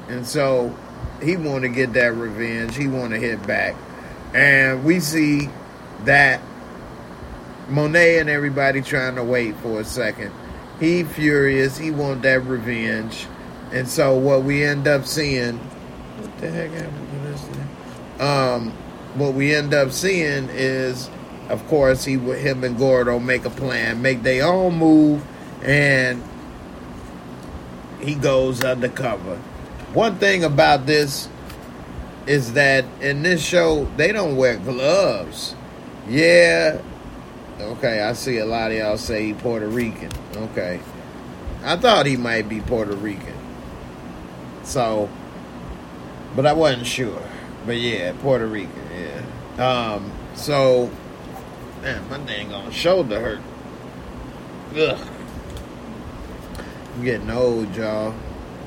[0.09, 0.75] and so
[1.23, 2.77] he want to get that revenge.
[2.77, 3.77] He want to hit back,
[4.35, 5.49] and we see
[6.05, 6.41] that
[7.69, 10.33] Monet and everybody trying to wait for a second.
[10.81, 11.79] He furious.
[11.79, 13.27] He want that revenge,
[13.71, 15.59] and so what we end up seeing.
[15.59, 17.69] What the heck happened to this thing?
[18.21, 18.73] Um,
[19.15, 21.09] what we end up seeing is,
[21.49, 25.23] of course, he with him and Gordo make a plan, make their own move,
[25.63, 26.23] and
[28.01, 29.37] he goes undercover.
[29.95, 31.29] One thing about this
[32.27, 35.55] is that in this show they don't wear gloves.
[36.09, 36.81] Yeah,
[37.61, 40.11] okay, I see a lot of y'all say he Puerto Rican.
[40.37, 40.81] Okay,
[41.65, 43.35] I thought he might be Puerto Rican.
[44.65, 45.09] So,
[46.35, 47.23] but I wasn't sure.
[47.67, 48.73] But yeah, Puerto Rican.
[48.95, 49.95] Yeah.
[49.95, 50.13] Um.
[50.35, 50.91] So,
[51.83, 53.41] man, my dang on shoulder hurt.
[54.77, 55.09] Ugh.
[56.95, 58.15] I'm getting old, y'all.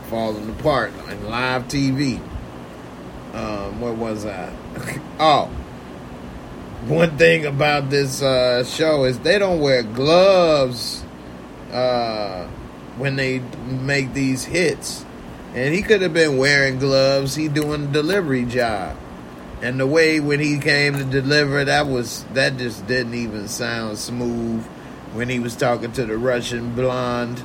[0.09, 2.20] Falling apart like live TV.
[3.34, 4.53] Um, where was I?
[5.20, 5.45] oh,
[6.86, 11.03] one thing about this uh, show is they don't wear gloves
[11.72, 12.47] uh,
[12.97, 15.05] when they make these hits.
[15.53, 17.36] And he could have been wearing gloves.
[17.36, 18.97] He doing a delivery job.
[19.62, 23.97] And the way when he came to deliver, that was that just didn't even sound
[23.97, 24.64] smooth
[25.14, 27.41] when he was talking to the Russian blonde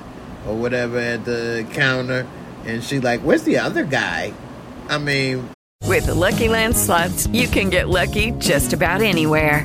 [0.47, 2.27] or whatever at the counter.
[2.67, 4.35] And she like, where's the other guy?
[4.89, 5.49] I mean,
[5.87, 9.65] With the Lucky Land slots, you can get lucky just about anywhere.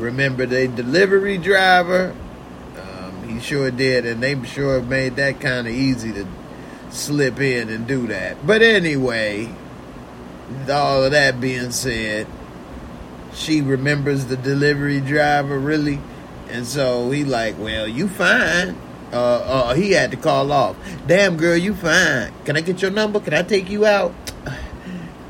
[0.00, 2.14] remember the delivery driver.
[2.76, 6.26] Um, he sure did, and they sure made that kind of easy to
[6.90, 8.44] slip in and do that.
[8.46, 9.54] But anyway,
[10.68, 12.26] all of that being said,
[13.32, 16.00] she remembers the delivery driver really,
[16.48, 18.76] and so he like, well, you fine.
[19.12, 20.76] Uh, uh, he had to call off.
[21.06, 22.32] Damn girl, you fine.
[22.44, 23.18] Can I get your number?
[23.18, 24.14] Can I take you out?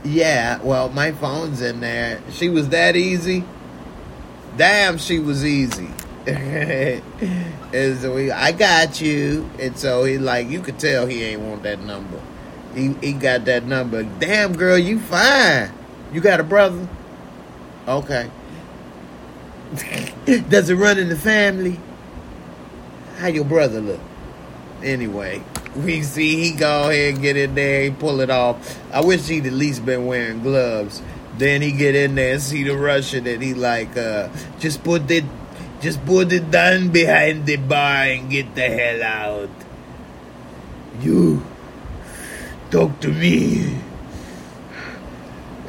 [0.03, 2.23] Yeah, well, my phone's in there.
[2.31, 3.45] She was that easy.
[4.61, 5.89] Damn, she was easy.
[6.27, 7.03] and
[7.99, 9.49] so he, I got you.
[9.59, 12.21] And so he like, you could tell he ain't want that number.
[12.75, 14.03] He he got that number.
[14.03, 15.73] Damn, girl, you fine.
[16.13, 16.87] You got a brother?
[17.89, 18.31] Okay.
[20.51, 21.81] Does it run in the family?
[23.17, 24.01] How your brother look?
[24.83, 25.43] Anyway,
[25.75, 28.79] we see he go ahead and get in there and pull it off.
[28.93, 31.01] I wish he'd at least been wearing gloves.
[31.41, 34.29] Then he get in there and see the Russian and he like, uh,
[34.59, 35.25] just put it,
[35.81, 39.49] just put it down behind the bar and get the hell out.
[41.01, 41.41] You
[42.71, 43.81] talk to me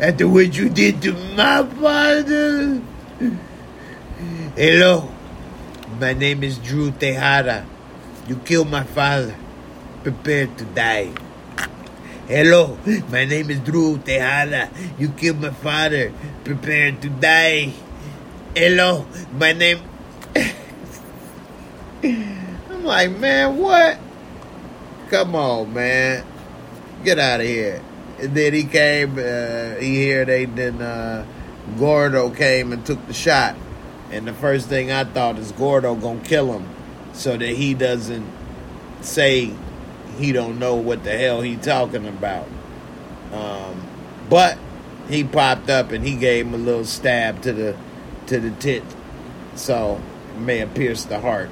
[0.02, 2.82] after what you did to my father.
[4.60, 5.08] Hello,
[6.02, 7.66] my name is Dru Tejada.
[8.28, 9.40] You killed my father.
[10.04, 11.14] prepare to die.
[12.32, 12.78] Hello,
[13.12, 14.70] my name is Dru Tejada.
[14.98, 16.14] You killed my father.
[16.46, 17.74] Prepare to die.
[18.56, 19.82] Hello, my name.
[22.02, 24.00] I'm like, man, what?
[25.10, 26.24] Come on, man.
[27.04, 27.84] Get out of here.
[28.22, 31.26] And then he came, uh, he here they then uh,
[31.78, 33.58] Gordo came and took the shot.
[34.10, 36.66] And the first thing I thought is Gordo gonna kill him
[37.12, 38.26] so that he doesn't
[39.02, 39.54] say
[40.18, 42.48] he don't know what the hell he talking about.
[43.32, 43.88] Um,
[44.30, 44.58] but
[45.10, 47.78] he popped up and he gave him a little stab to the
[48.28, 48.84] to the tit.
[49.56, 50.02] So
[50.38, 51.50] may have pierced the heart.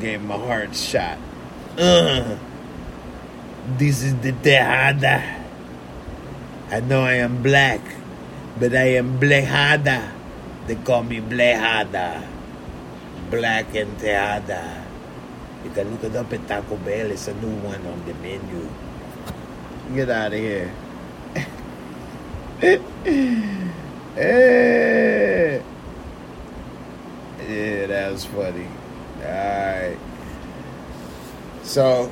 [0.00, 1.18] Gave him a heart shot.
[1.78, 2.36] Uh,
[3.76, 5.44] this is the Tejada.
[6.70, 7.80] I know I am black,
[8.58, 10.12] but I am Blejada.
[10.66, 12.26] They call me Blejada.
[13.30, 14.75] Black and Tejada.
[15.64, 17.10] You can look it up at Taco Bell.
[17.10, 18.68] It's a new one on the menu.
[19.94, 20.72] Get out of here.
[24.18, 25.60] Eh.
[27.46, 28.66] yeah, that was funny.
[29.20, 29.98] Alright.
[31.64, 32.10] So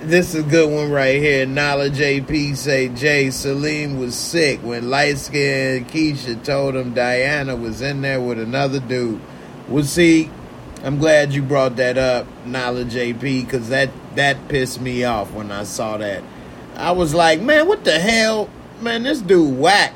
[0.00, 1.46] this is a good one right here.
[1.46, 7.80] Knowledge AP say Jay Salim was sick when light skinned Keisha told him Diana was
[7.80, 9.20] in there with another dude.
[9.68, 10.30] Well, see,
[10.84, 15.50] I'm glad you brought that up, Knowledge AP, because that that pissed me off when
[15.50, 16.22] I saw that.
[16.76, 18.50] I was like, man, what the hell,
[18.82, 19.04] man?
[19.04, 19.94] This dude whack.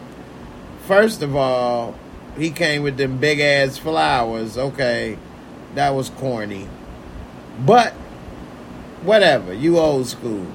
[0.87, 1.95] First of all,
[2.39, 4.57] he came with them big ass flowers.
[4.57, 5.19] Okay,
[5.75, 6.67] that was corny,
[7.67, 7.93] but
[9.03, 9.53] whatever.
[9.53, 10.47] You old school.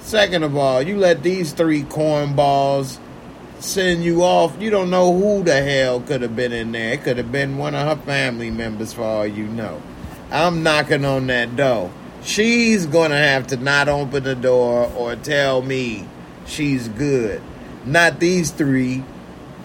[0.00, 2.98] Second of all, you let these three cornballs
[3.60, 4.60] send you off.
[4.60, 6.94] You don't know who the hell could have been in there.
[6.94, 9.82] It could have been one of her family members, for all you know.
[10.30, 11.90] I'm knocking on that door.
[12.22, 16.06] She's going to have to not open the door or tell me
[16.46, 17.40] she's good.
[17.84, 19.04] Not these three.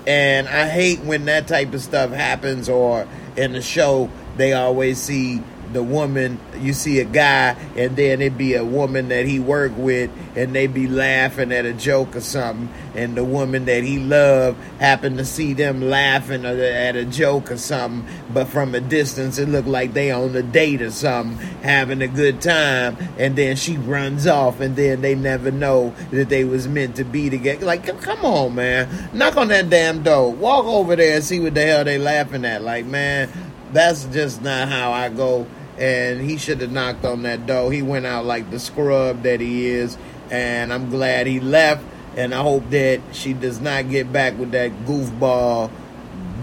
[0.05, 4.99] And I hate when that type of stuff happens, or in the show, they always
[4.99, 5.41] see
[5.73, 9.77] the woman you see a guy and then it be a woman that he worked
[9.77, 13.99] with and they be laughing at a joke or something and the woman that he
[13.99, 19.37] loved happened to see them laughing at a joke or something but from a distance
[19.37, 23.55] it looked like they on a date or something having a good time and then
[23.55, 27.65] she runs off and then they never know that they was meant to be together.
[27.65, 29.09] Like come on man.
[29.13, 30.31] Knock on that damn door.
[30.31, 32.61] Walk over there and see what the hell they laughing at.
[32.61, 33.29] Like man
[33.73, 35.47] that's just not how I go
[35.77, 37.71] and he should have knocked on that door.
[37.71, 39.97] He went out like the scrub that he is,
[40.29, 41.83] and I'm glad he left.
[42.15, 45.71] And I hope that she does not get back with that goofball,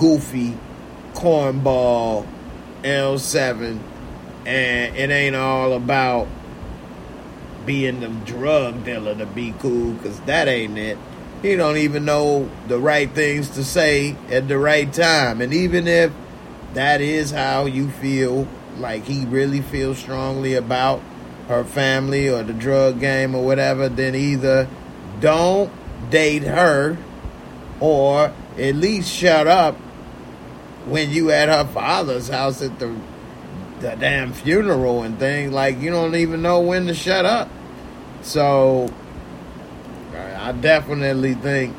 [0.01, 0.57] goofy,
[1.15, 2.27] cornball
[2.83, 3.79] L7.
[4.47, 6.27] And it ain't all about
[7.67, 10.99] being the drug dealer to be cool, because that ain't it.
[11.43, 15.41] He don't even know the right things to say at the right time.
[15.41, 16.13] And even if
[16.75, 18.49] that is how you feel
[18.79, 21.01] like he really feels strongly about
[21.49, 24.69] her family or the drug game or whatever, then either
[25.21, 25.71] don't
[26.11, 26.97] date her
[27.81, 29.75] or at least shut up
[30.87, 32.95] when you at her father's house at the
[33.81, 37.49] the damn funeral and things like you don't even know when to shut up.
[38.23, 38.93] So
[40.37, 41.75] I definitely think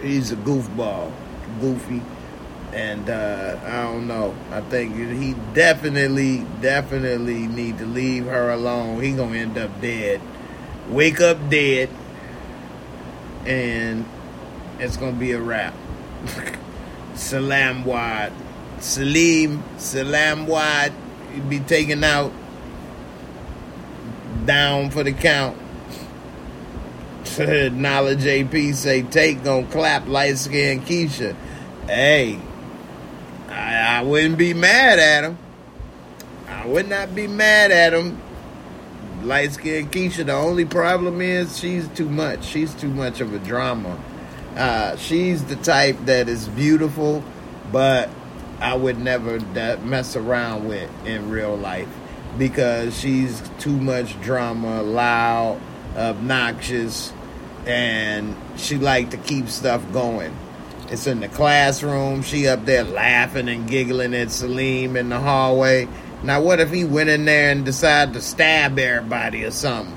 [0.00, 1.12] he's a goofball,
[1.60, 2.00] goofy
[2.72, 4.34] and uh, I don't know.
[4.50, 9.02] I think he definitely, definitely need to leave her alone.
[9.02, 10.20] He gonna end up dead,
[10.88, 11.88] wake up dead,
[13.44, 14.04] and
[14.78, 15.74] it's gonna be a wrap.
[17.14, 18.32] Salam Wad,
[18.78, 20.92] Salim, Salam Wad,
[21.48, 22.32] be taken out,
[24.44, 25.56] down for the count.
[27.38, 31.34] Knowledge AP say take gonna clap light skin Keisha.
[31.86, 32.40] Hey,
[33.50, 35.38] I, I wouldn't be mad at him.
[36.48, 38.20] I would not be mad at him.
[39.22, 42.44] Light skinned Keisha, the only problem is she's too much.
[42.44, 44.02] She's too much of a drama.
[44.56, 47.22] Uh, she's the type that is beautiful,
[47.70, 48.08] but
[48.60, 49.40] I would never
[49.80, 51.88] mess around with in real life
[52.38, 55.60] because she's too much drama, loud,
[55.96, 57.12] obnoxious,
[57.66, 60.34] and she like to keep stuff going.
[60.90, 62.22] It's in the classroom.
[62.22, 65.86] She up there laughing and giggling at Salim in the hallway.
[66.24, 69.96] Now, what if he went in there and decided to stab everybody or something?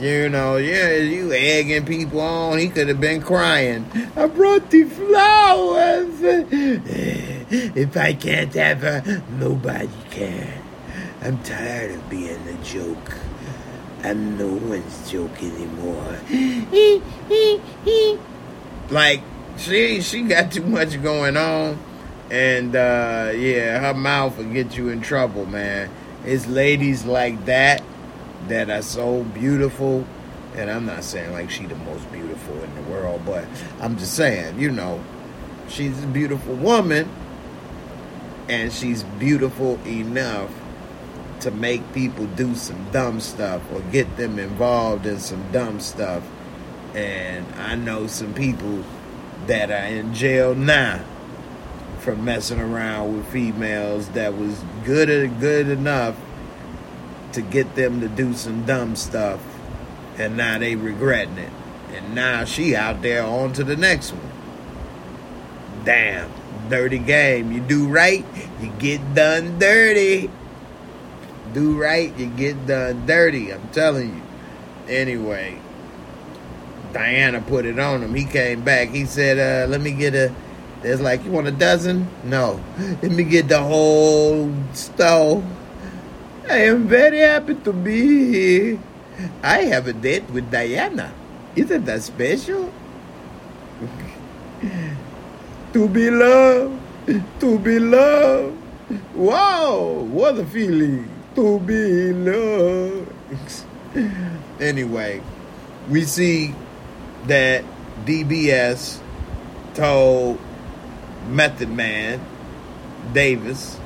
[0.00, 2.58] You know, yeah, you egging people on.
[2.58, 3.86] He could have been crying.
[4.16, 6.90] I brought the flowers.
[7.54, 10.62] If I can't have her, nobody can.
[11.20, 13.12] I'm tired of being a joke.
[14.02, 16.18] I'm no one's joke anymore.
[18.90, 19.20] like
[19.58, 21.78] she she got too much going on,
[22.30, 25.90] and uh, yeah, her mouth will get you in trouble, man.
[26.24, 27.82] It's ladies like that
[28.48, 30.06] that are so beautiful,
[30.54, 33.44] and I'm not saying like she the most beautiful in the world, but
[33.80, 35.02] I'm just saying, you know,
[35.68, 37.08] she's a beautiful woman,
[38.48, 40.50] and she's beautiful enough
[41.40, 46.22] to make people do some dumb stuff or get them involved in some dumb stuff.
[46.94, 48.84] And I know some people
[49.46, 51.04] that are in jail now
[51.98, 55.08] for messing around with females that was good
[55.40, 56.16] good enough
[57.32, 59.40] to get them to do some dumb stuff
[60.18, 61.52] and now they regretting it.
[61.94, 64.32] And now she out there on to the next one.
[65.84, 66.30] Damn,
[66.68, 67.52] dirty game.
[67.52, 68.24] You do right,
[68.60, 70.30] you get done dirty
[71.52, 73.52] do right, you get done dirty.
[73.52, 74.22] I'm telling you.
[74.88, 75.60] Anyway,
[76.92, 78.14] Diana put it on him.
[78.14, 78.88] He came back.
[78.90, 80.32] He said, uh, let me get a.
[80.82, 82.08] There's like, you want a dozen?
[82.24, 82.60] No.
[83.02, 85.44] Let me get the whole stove.
[86.50, 88.80] I am very happy to be here.
[89.44, 91.12] I have a date with Diana.
[91.54, 92.72] Isn't that special?
[95.72, 96.80] to be loved.
[97.40, 98.58] To be loved.
[99.14, 103.08] Wow, what a feeling to be loved.
[104.60, 105.22] anyway,
[105.88, 106.54] we see
[107.26, 107.64] that
[108.04, 109.00] DBS
[109.74, 110.38] told
[111.28, 112.20] Method Man
[113.12, 113.78] Davis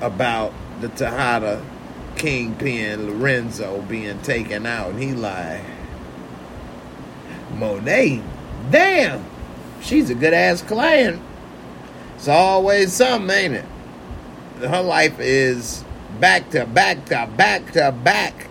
[0.00, 1.64] about the Tejada
[2.16, 4.90] kingpin Lorenzo being taken out.
[4.90, 5.64] And he lied.
[7.54, 8.22] Monet,
[8.70, 9.24] damn,
[9.80, 11.20] she's a good ass client.
[12.16, 13.64] It's always something, ain't it?
[14.60, 15.84] Her life is
[16.20, 18.48] back to back to back to back.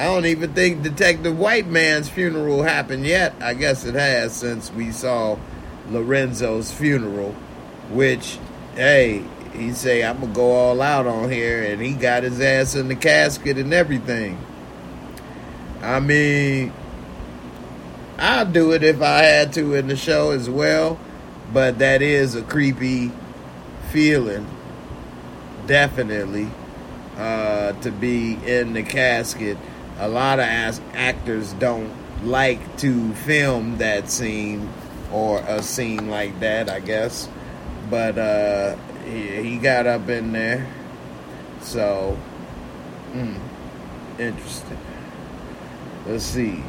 [0.00, 3.34] I don't even think Detective White Man's funeral happened yet.
[3.38, 5.36] I guess it has since we saw
[5.90, 7.32] Lorenzo's funeral,
[7.90, 8.38] which,
[8.76, 9.22] hey,
[9.52, 12.88] he say I'm gonna go all out on here, and he got his ass in
[12.88, 14.42] the casket and everything.
[15.82, 16.72] I mean,
[18.18, 20.98] I'll do it if I had to in the show as well,
[21.52, 23.12] but that is a creepy
[23.90, 24.46] feeling,
[25.66, 26.48] definitely
[27.18, 29.58] uh, to be in the casket.
[30.00, 31.92] A lot of as- actors don't
[32.24, 34.66] like to film that scene
[35.12, 37.28] or a scene like that, I guess.
[37.90, 40.66] But uh, he, he got up in there.
[41.60, 42.16] So,
[43.12, 43.38] mm,
[44.18, 44.78] interesting.
[46.06, 46.62] Let's see.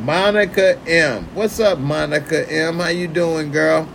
[0.00, 1.28] Monica M.
[1.34, 2.80] What's up, Monica M?
[2.80, 3.88] How you doing, girl?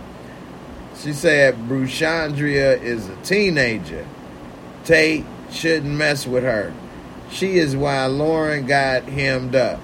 [0.96, 4.06] She said Bruchandria is a teenager.
[4.84, 6.72] Tate shouldn't mess with her.
[7.32, 9.80] She is why Lauren got hemmed up.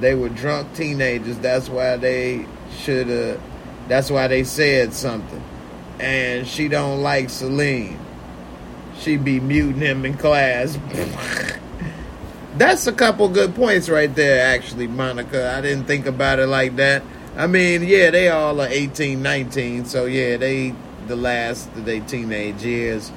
[0.00, 1.38] They were drunk teenagers.
[1.38, 2.46] That's why they
[2.78, 3.40] should have.
[3.88, 5.42] That's why they said something.
[5.98, 7.98] And she don't like Celine.
[8.98, 10.78] She be muting him in class.
[12.56, 15.56] That's a couple good points right there, actually, Monica.
[15.56, 17.02] I didn't think about it like that.
[17.34, 20.74] I mean, yeah, they all are 18, 19, so yeah, they
[21.06, 23.10] the last of their teenage years.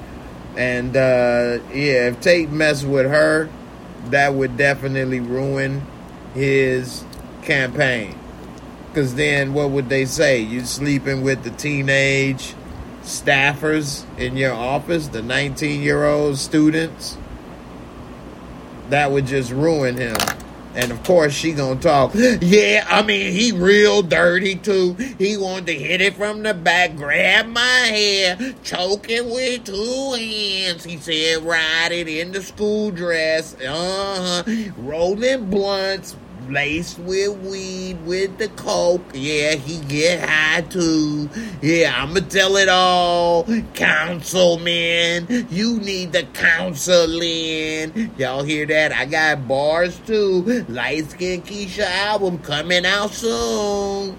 [0.57, 3.49] And uh, yeah, if Tate messed with her,
[4.11, 5.85] that would definitely ruin
[6.33, 7.03] his
[7.41, 8.17] campaign.
[8.89, 10.39] Because then what would they say?
[10.39, 12.53] You sleeping with the teenage
[13.03, 17.17] staffers in your office, the 19 year old students?
[18.89, 20.15] That would just ruin him.
[20.75, 22.11] And of course, she gonna talk.
[22.15, 24.93] Yeah, I mean, he real dirty too.
[25.17, 30.83] He wanted to hit it from the back, grab my hair, choking with two hands.
[30.83, 33.55] He said, ride it in the school dress.
[33.61, 34.71] Uh huh.
[34.77, 36.17] Rolling blunts,
[36.49, 39.01] laced with weed with the coke.
[39.13, 41.29] Yeah, he get high too.
[41.61, 43.45] Yeah, I'ma tell it all.
[43.73, 48.11] Councilman, you need the counseling.
[48.17, 48.91] Y'all hear that?
[48.91, 50.65] I got bars too.
[50.69, 54.17] Light Skin Keisha album coming out soon.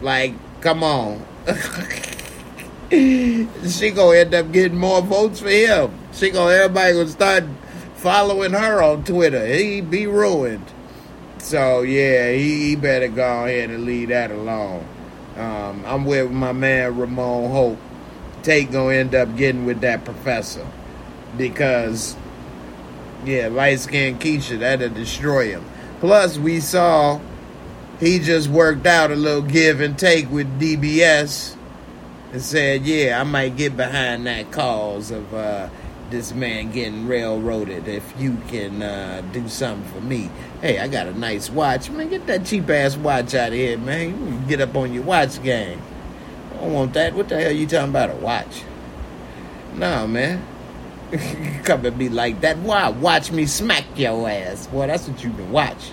[0.00, 1.24] Like, come on.
[2.90, 5.92] she gonna end up getting more votes for him.
[6.12, 7.44] She gonna everybody gonna start
[7.96, 9.46] following her on Twitter.
[9.46, 10.73] He be ruined.
[11.44, 14.82] So yeah, he, he better go ahead and leave that alone.
[15.36, 17.78] Um, I'm with my man Ramon Hope.
[18.42, 20.66] Tate gonna end up getting with that professor
[21.36, 22.16] because
[23.26, 25.66] yeah, light skinned Keisha that'll destroy him.
[26.00, 27.20] Plus, we saw
[28.00, 31.56] he just worked out a little give and take with DBS
[32.32, 35.68] and said, yeah, I might get behind that cause of uh,
[36.08, 37.86] this man getting railroaded.
[37.86, 40.30] If you can uh, do something for me,
[40.64, 42.08] hey, I got a nice watch, man.
[42.08, 44.46] Get that cheap ass watch out of here, man.
[44.46, 45.78] Get up on your watch game.
[46.52, 47.12] I don't want that.
[47.12, 48.62] What the hell you talking about a watch?
[49.74, 50.42] No, man.
[51.64, 52.56] Come and be like that.
[52.58, 52.88] Why?
[52.88, 54.66] Watch me smack your ass.
[54.68, 55.92] Boy, that's what you been watch.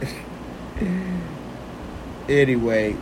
[2.30, 2.96] anyway,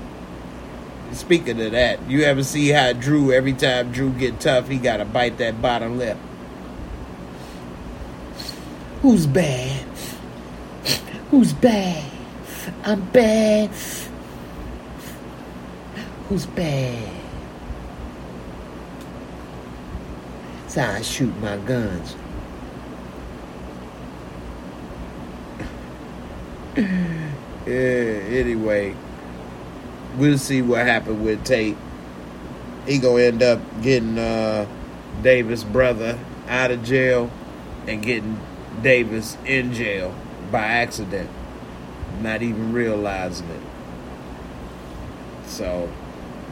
[1.13, 4.97] speaking of that, you ever see how Dru, every time Dru get tough, he got
[4.97, 6.19] to bite that bottom lip?
[9.05, 9.85] Who's bad?
[11.31, 12.11] Who's bad?
[12.85, 13.69] I'm bad.
[16.27, 17.11] Who's bad?
[20.75, 22.17] How I shoot my guns.
[26.79, 28.97] yeah, anyway,
[30.17, 31.77] we'll see what happened with Tate.
[32.87, 34.67] He gonna end up getting uh,
[35.21, 37.31] Davis' brother out of jail
[37.87, 38.41] and getting
[38.83, 40.15] Davis in jail
[40.51, 41.31] by accident,
[42.21, 43.61] not even realizing it.
[45.47, 45.91] So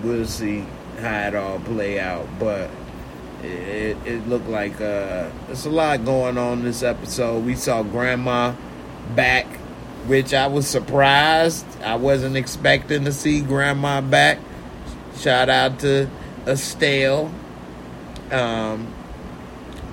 [0.03, 0.65] we'll see
[1.01, 2.71] how it all play out, but
[3.43, 7.45] it, it looked like uh, there's a lot going on this episode.
[7.45, 8.55] We saw Grandma
[9.15, 9.47] back,
[10.07, 11.67] which I was surprised.
[11.83, 14.39] I wasn't expecting to see Grandma back.
[15.17, 16.09] Shout out to
[16.47, 17.33] Estelle.
[18.31, 18.93] Um,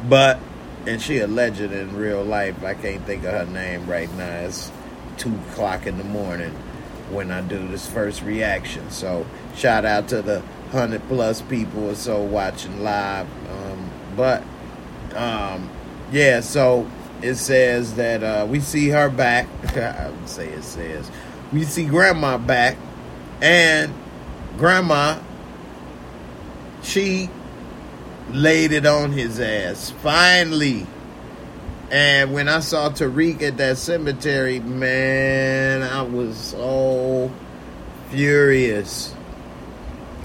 [0.07, 0.39] but
[0.85, 2.63] and she a legend in real life.
[2.63, 4.39] I can't think of her name right now.
[4.41, 4.71] It's
[5.17, 6.51] two o'clock in the morning
[7.11, 8.89] when I do this first reaction.
[8.89, 9.25] So
[9.55, 13.27] shout out to the hundred plus people or so watching live.
[13.49, 14.43] Um, but
[15.15, 15.69] um,
[16.11, 16.89] yeah, so
[17.21, 19.47] it says that uh, we see her back.
[19.75, 21.09] I would say it says
[21.51, 22.77] we see grandma back,
[23.41, 23.93] and
[24.57, 25.19] grandma
[26.83, 27.29] she
[28.33, 30.85] laid it on his ass finally.
[31.91, 37.31] And when I saw Tariq at that cemetery, man, I was so
[38.09, 39.13] furious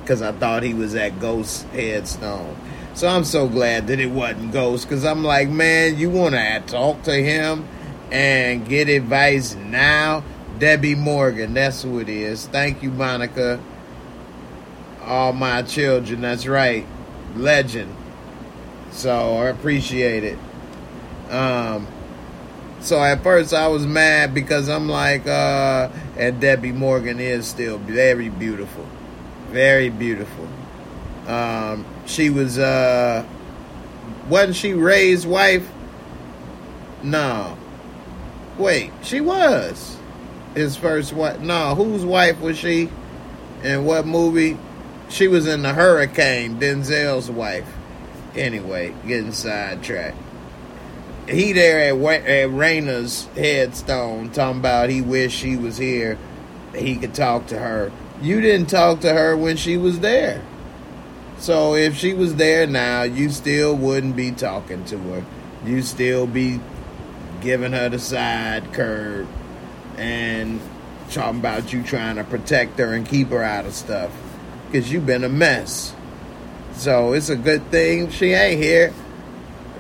[0.00, 2.56] because I thought he was at Ghost headstone.
[2.92, 6.62] So I'm so glad that it wasn't Ghost because I'm like, man, you want to
[6.66, 7.66] talk to him
[8.12, 10.22] and get advice now?
[10.58, 12.46] Debbie Morgan, that's who it is.
[12.46, 13.60] Thank you, Monica.
[15.02, 16.86] All my children, that's right.
[17.36, 17.94] Legend.
[18.90, 20.38] So I appreciate it.
[21.30, 21.88] Um,
[22.80, 27.78] so at first I was mad because I'm like, uh, and Debbie Morgan is still
[27.78, 28.86] very beautiful,
[29.48, 30.48] very beautiful.
[31.26, 33.24] Um, she was, uh,
[34.28, 35.68] wasn't she Ray's wife?
[37.02, 37.56] No.
[38.58, 39.96] Wait, she was
[40.54, 41.40] his first wife.
[41.40, 42.88] No, whose wife was she?
[43.62, 44.58] In what movie?
[45.14, 47.72] She was in the Hurricane, Denzel's wife.
[48.34, 50.18] Anyway, getting sidetracked
[51.28, 56.18] he there at, at Raina's headstone talking about he wished she was here.
[56.74, 57.92] He could talk to her.
[58.20, 60.42] You didn't talk to her when she was there.
[61.38, 65.24] So if she was there now, you still wouldn't be talking to her.
[65.64, 66.60] You still be
[67.40, 69.26] giving her the side curve
[69.96, 70.60] and
[71.10, 74.10] talking about you trying to protect her and keep her out of stuff
[74.74, 75.94] because you've been a mess.
[76.72, 78.92] So it's a good thing she ain't here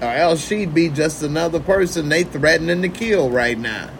[0.00, 3.90] or else she'd be just another person they threatening to kill right now.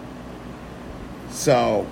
[1.30, 1.84] So,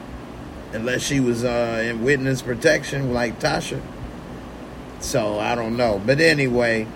[0.72, 3.82] unless she was uh, in witness protection like Tasha.
[5.00, 6.00] So, I don't know.
[6.06, 6.86] But anyway,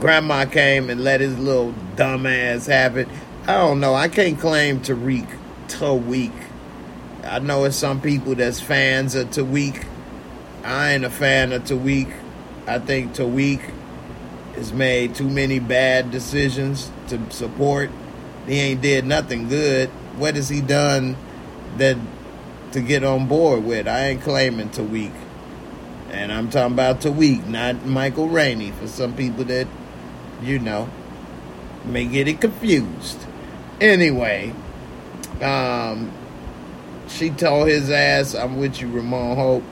[0.00, 3.08] Grandma came and let his little dumbass have it.
[3.46, 3.94] I don't know.
[3.94, 5.26] I can't claim Tariq
[5.68, 6.32] Tariq.
[7.24, 9.86] I know it's some people that's fans of Tariq.
[10.68, 12.14] I ain't a fan of Tariq.
[12.66, 13.58] I think Tariq
[14.54, 17.90] has made too many bad decisions to support.
[18.46, 19.88] He ain't did nothing good.
[20.18, 21.16] What has he done
[21.78, 21.96] that
[22.72, 23.88] to get on board with?
[23.88, 25.10] I ain't claiming Tariq.
[26.10, 29.66] And I'm talking about Tariq, not Michael Rainey, for some people that,
[30.42, 30.90] you know,
[31.86, 33.18] may get it confused.
[33.80, 34.52] Anyway,
[35.40, 36.12] um,
[37.08, 39.64] she told his ass, I'm with you, Ramon Hope,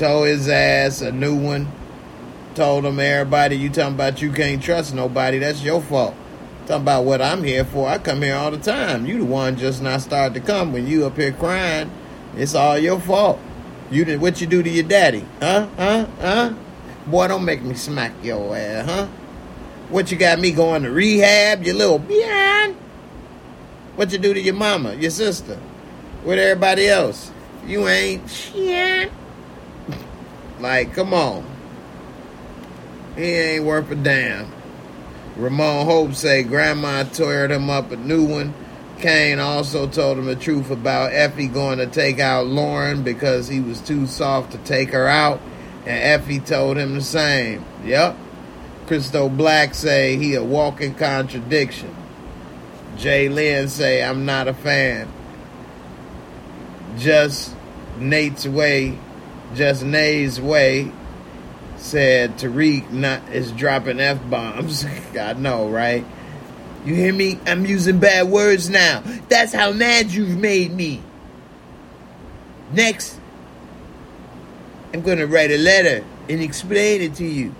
[0.00, 1.70] told his ass a new one.
[2.54, 5.38] Told them everybody you talking about you can't trust nobody.
[5.38, 6.14] That's your fault.
[6.66, 7.86] Talking about what i'm here for.
[7.86, 9.04] I come here all the time.
[9.04, 11.90] You the one just not started to come when you up here crying.
[12.34, 13.38] It's all your fault.
[13.90, 15.22] You did what you do to your daddy?
[15.38, 15.68] Huh?
[15.76, 16.06] Huh?
[16.18, 16.54] Huh?
[17.06, 19.06] Boy don't make me smack your ass huh?
[19.90, 22.74] What you got me going to rehab you little behind?
[23.96, 25.60] What you do to your mama your sister
[26.24, 27.30] with everybody else?
[27.66, 29.12] You ain't shit
[30.60, 31.44] like come on
[33.16, 34.52] He ain't worth a damn.
[35.36, 38.54] Ramon Hope say Grandma tore him up a new one.
[38.98, 43.60] Cane also told him the truth about Effie going to take out Lauren because he
[43.60, 45.40] was too soft to take her out,
[45.86, 47.64] and Effie told him the same.
[47.84, 48.16] Yep.
[48.86, 51.96] Christo Black say he a walking contradiction.
[52.96, 55.10] Jay Lynn say I'm not a fan.
[56.98, 57.54] Just
[57.98, 58.98] Nate's way,
[59.54, 60.92] just Nate's way
[61.76, 64.84] said Tariq not is dropping f bombs.
[65.18, 66.04] I know, right?
[66.84, 67.38] You hear me?
[67.46, 69.02] I'm using bad words now.
[69.28, 71.02] That's how mad you've made me.
[72.72, 73.18] Next,
[74.94, 77.54] I'm gonna write a letter and explain it to you.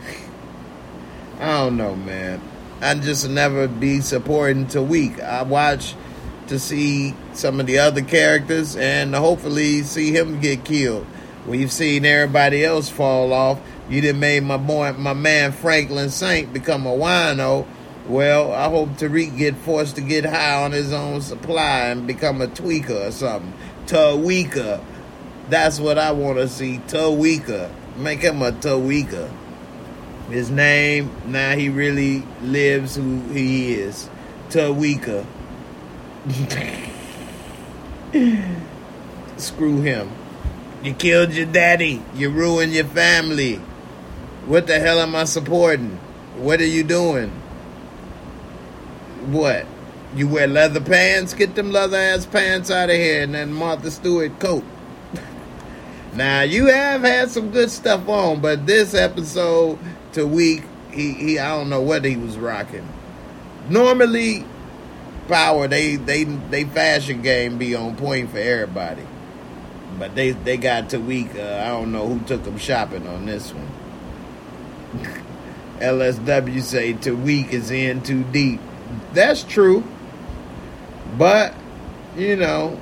[1.40, 2.40] I don't know, man.
[2.80, 5.20] I just never be supporting Tariq.
[5.22, 5.94] I watch
[6.46, 11.06] to see some of the other characters and hopefully see him get killed.
[11.46, 13.60] We've seen everybody else fall off.
[13.88, 17.66] You done made my boy, my man Franklin Saint become a wino.
[18.06, 22.42] Well, I hope Tariq get forced to get high on his own supply and become
[22.42, 23.52] a tweaker or something.
[23.86, 24.82] Tweaker.
[25.48, 26.80] That's what I want to see.
[26.88, 27.70] Tweaker.
[27.96, 29.30] Make him a tweaker.
[30.28, 34.10] His name, now he really lives who he is.
[34.50, 35.24] Tweaker.
[39.36, 40.10] Screw him.
[40.82, 42.02] You killed your daddy.
[42.14, 43.56] You ruined your family.
[44.46, 45.98] What the hell am I supporting?
[46.36, 47.30] What are you doing?
[49.26, 49.66] What?
[50.14, 51.34] You wear leather pants?
[51.34, 54.64] Get them leather ass pants out of here and then Martha Stewart coat.
[56.14, 59.78] now you have had some good stuff on, but this episode
[60.12, 62.88] to week, he, he I don't know what he was rocking.
[63.68, 64.46] Normally,
[65.28, 69.06] power they they they fashion game be on point for everybody.
[69.98, 71.34] But they they got to week.
[71.34, 73.68] Uh, I don't know who took them shopping on this one.
[75.78, 78.60] LSW say Tariq is in too deep.
[79.12, 79.84] That's true.
[81.16, 81.54] But,
[82.16, 82.78] you know,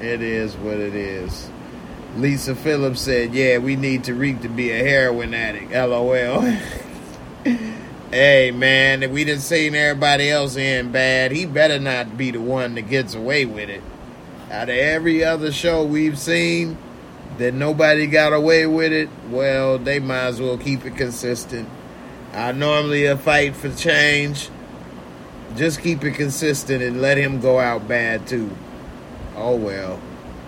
[0.00, 1.48] it is what it is.
[2.16, 5.72] Lisa Phillips said, Yeah, we need Tariq to be a heroin addict.
[5.72, 6.56] LOL.
[8.12, 12.40] hey, man, if we done seen everybody else in bad, he better not be the
[12.40, 13.82] one that gets away with it.
[14.50, 16.76] Out of every other show we've seen
[17.38, 21.66] that nobody got away with it, well, they might as well keep it consistent.
[22.34, 24.50] I normally a fight for change.
[25.56, 28.50] Just keep it consistent and let him go out bad too.
[29.36, 30.00] Oh well.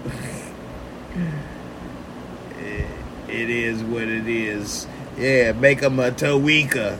[2.59, 2.87] it,
[3.29, 4.87] it is what it is.
[5.17, 6.99] Yeah, make him a Tawika.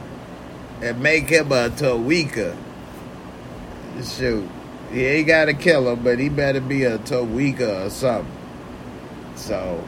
[0.85, 2.55] And make him a Tawika.
[4.03, 4.51] Shoot.
[4.93, 8.31] He ain't got to kill him, but he better be a Tawika or something.
[9.35, 9.83] So,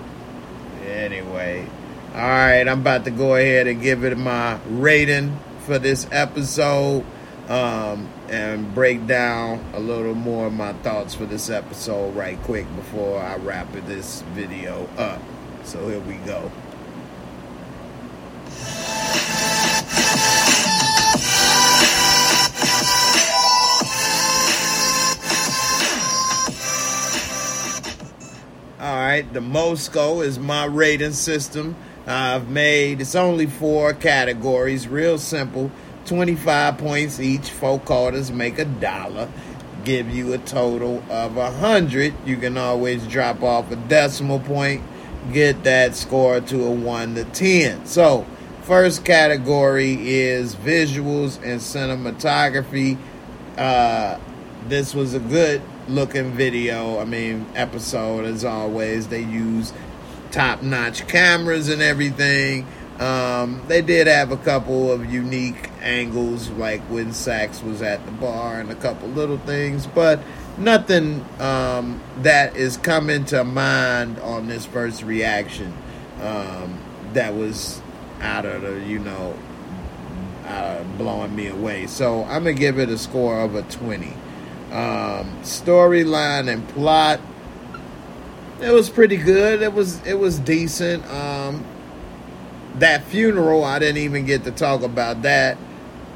[0.86, 1.68] anyway.
[2.14, 7.04] All right, I'm about to go ahead and give it my rating for this episode
[7.48, 12.66] um, and break down a little more of my thoughts for this episode right quick
[12.74, 15.20] before I wrap this video up.
[15.62, 16.50] So here we go.
[29.16, 31.74] Right, the Mosco is my rating system.
[32.06, 35.70] I've made it's only four categories, real simple.
[36.04, 39.28] 25 points each, four quarters make a dollar.
[39.84, 42.14] Give you a total of a hundred.
[42.26, 44.82] You can always drop off a decimal point,
[45.32, 47.86] get that score to a one to ten.
[47.86, 48.26] So,
[48.62, 52.98] first category is visuals and cinematography.
[53.56, 54.18] Uh,
[54.68, 56.98] this was a good looking video.
[56.98, 59.08] I mean, episode as always.
[59.08, 59.72] They use
[60.30, 62.66] top notch cameras and everything.
[62.98, 68.12] Um, they did have a couple of unique angles, like when Saxe was at the
[68.12, 70.18] bar and a couple little things, but
[70.56, 75.76] nothing um, that is coming to mind on this first reaction
[76.22, 76.78] um,
[77.12, 77.82] that was
[78.20, 79.36] out of the, you know,
[80.46, 81.86] uh, blowing me away.
[81.86, 84.14] So I'm gonna give it a score of a 20.
[84.76, 87.20] Um, storyline and plot
[88.60, 89.62] it was pretty good.
[89.62, 91.04] It was it was decent.
[91.10, 91.64] Um,
[92.76, 95.58] that funeral, I didn't even get to talk about that.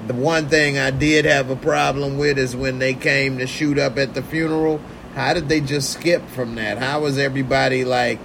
[0.07, 3.79] The one thing I did have a problem with is when they came to shoot
[3.79, 4.81] up at the funeral.
[5.15, 6.79] How did they just skip from that?
[6.79, 8.19] How was everybody like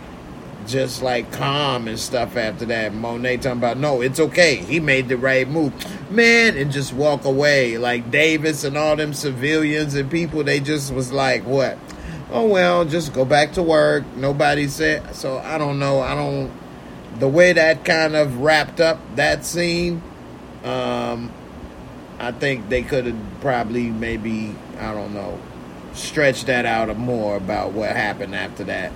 [0.67, 2.93] just like calm and stuff after that?
[2.93, 4.55] Monet talking about no, it's okay.
[4.55, 5.73] He made the right move,
[6.11, 7.77] man, and just walk away.
[7.77, 11.77] Like Davis and all them civilians and people, they just was like, what?
[12.31, 14.03] Oh well, just go back to work.
[14.15, 15.37] Nobody said so.
[15.37, 16.01] I don't know.
[16.01, 16.51] I don't
[17.19, 20.01] the way that kind of wrapped up that scene,
[20.63, 21.31] um,
[22.19, 25.39] I think they could have probably maybe I don't know
[25.93, 28.91] stretched that out a more about what happened after that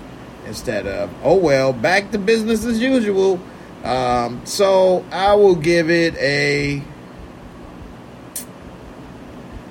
[0.46, 3.40] instead of oh well back to business as usual.
[3.84, 6.84] Um, so I will give it a,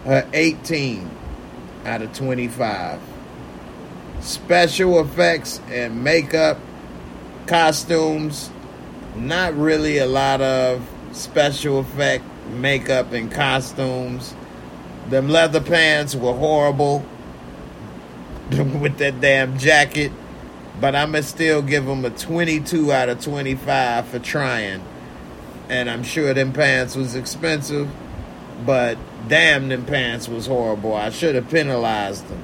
[0.06, 1.10] a 18
[1.84, 3.00] out of 25.
[4.20, 6.58] Special effects and makeup,
[7.46, 8.50] costumes,
[9.14, 14.34] not really a lot of special effect makeup and costumes.
[15.08, 17.04] Them leather pants were horrible
[18.50, 20.12] with that damn jacket,
[20.80, 24.82] but I'm gonna still give them a 22 out of 25 for trying.
[25.68, 27.90] And I'm sure them pants was expensive,
[28.64, 28.96] but
[29.28, 30.94] damn, them pants was horrible.
[30.94, 32.42] I should have penalized them.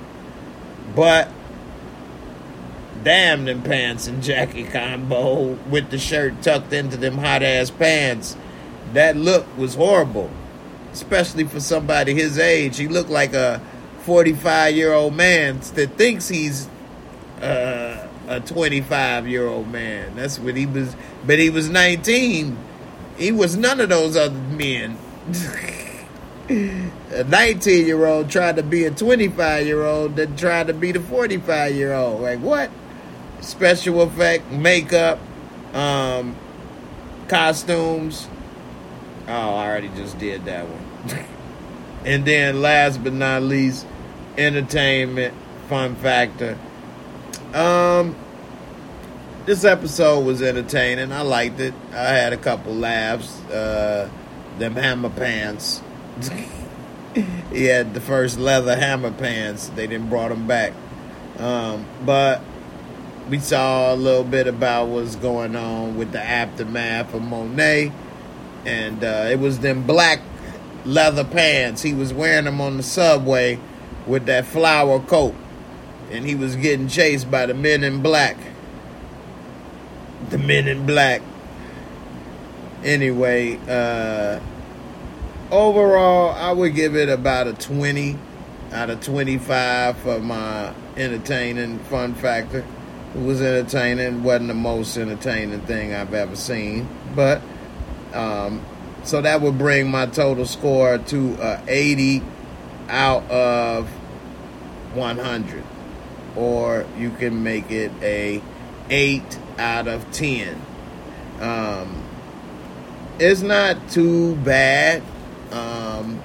[0.94, 1.30] But
[3.02, 8.36] damn, them pants and jacket combo with the shirt tucked into them hot ass pants.
[8.92, 10.30] That look was horrible,
[10.92, 12.78] especially for somebody his age.
[12.78, 13.62] He looked like a
[14.00, 16.68] 45 year old man that thinks he's
[17.40, 20.16] uh, a 25 year old man.
[20.16, 20.94] That's what he was,
[21.26, 22.56] but he was 19.
[23.16, 24.96] He was none of those other men.
[26.48, 30.92] a 19 year old tried to be a 25 year old that tried to be
[30.92, 32.20] the 45 year old.
[32.20, 32.70] Like, what?
[33.40, 35.18] Special effect, makeup,
[35.72, 36.36] um,
[37.28, 38.28] costumes.
[39.26, 41.24] Oh, I already just did that one.
[42.04, 43.86] and then last but not least,
[44.36, 45.34] entertainment,
[45.68, 46.58] fun factor.
[47.54, 48.16] Um,
[49.46, 51.12] this episode was entertaining.
[51.12, 51.72] I liked it.
[51.92, 53.40] I had a couple laughs.
[53.44, 54.10] Uh,
[54.58, 55.80] them hammer pants.
[57.52, 59.68] he had the first leather hammer pants.
[59.68, 60.72] They didn't brought them back.
[61.38, 62.42] Um, but
[63.28, 67.92] we saw a little bit about what's going on with the aftermath of Monet,
[68.66, 70.20] and uh, it was them black
[70.84, 71.82] leather pants.
[71.82, 73.58] He was wearing them on the subway
[74.06, 75.34] with that flower coat,
[76.10, 78.36] and he was getting chased by the men in black.
[80.30, 81.22] The men in black.
[82.82, 84.40] Anyway, uh,
[85.50, 88.18] overall, I would give it about a 20
[88.72, 92.64] out of 25 for my entertaining fun factor.
[93.14, 94.22] It was entertaining.
[94.22, 97.40] wasn't the most entertaining thing I've ever seen, but
[98.12, 98.64] um,
[99.04, 102.22] so that would bring my total score to uh, 80
[102.88, 103.88] out of
[104.94, 105.62] 100,
[106.36, 108.42] or you can make it a
[108.90, 110.60] 8 out of 10.
[111.40, 112.02] Um,
[113.18, 115.02] it's not too bad.
[115.50, 116.20] Um,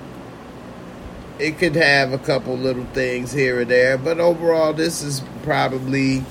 [1.37, 6.23] it could have a couple little things here or there, but overall, this is probably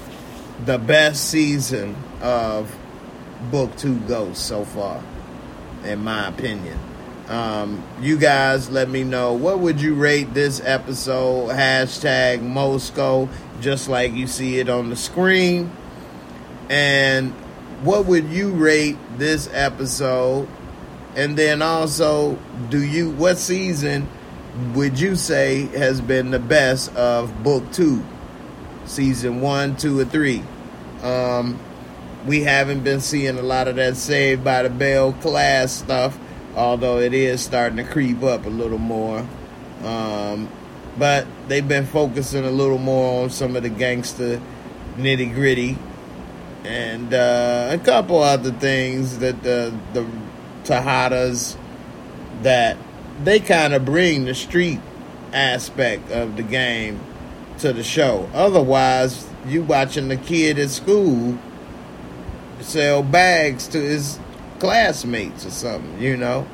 [0.65, 2.75] the best season of
[3.51, 5.03] Book Two Ghosts so far,
[5.85, 6.79] in my opinion.
[7.29, 11.51] Um, you guys, let me know what would you rate this episode?
[11.51, 13.29] Hashtag Mosco,
[13.61, 15.71] just like you see it on the screen.
[16.69, 17.33] And
[17.83, 20.49] what would you rate this episode?
[21.17, 22.39] And then also,
[22.71, 24.09] do you what season
[24.75, 28.05] would you say has been the best of book two?
[28.85, 30.43] Season one, two, or three.
[31.03, 31.59] Um,
[32.27, 36.19] we haven't been seeing a lot of that Saved by the Bell class stuff,
[36.57, 39.27] although it is starting to creep up a little more.
[39.83, 40.49] Um,
[40.99, 44.41] but they've been focusing a little more on some of the gangster
[44.97, 45.79] nitty gritty
[46.65, 50.07] and uh, a couple other things that the the
[50.65, 51.57] Tejadas
[52.43, 52.77] that
[53.25, 54.81] they kind of bring the street
[55.33, 57.01] aspect of the game
[57.59, 58.29] to the show.
[58.35, 61.39] Otherwise, you watching the kid at school
[62.61, 64.19] sell bags to his
[64.59, 66.47] classmates or something, you know,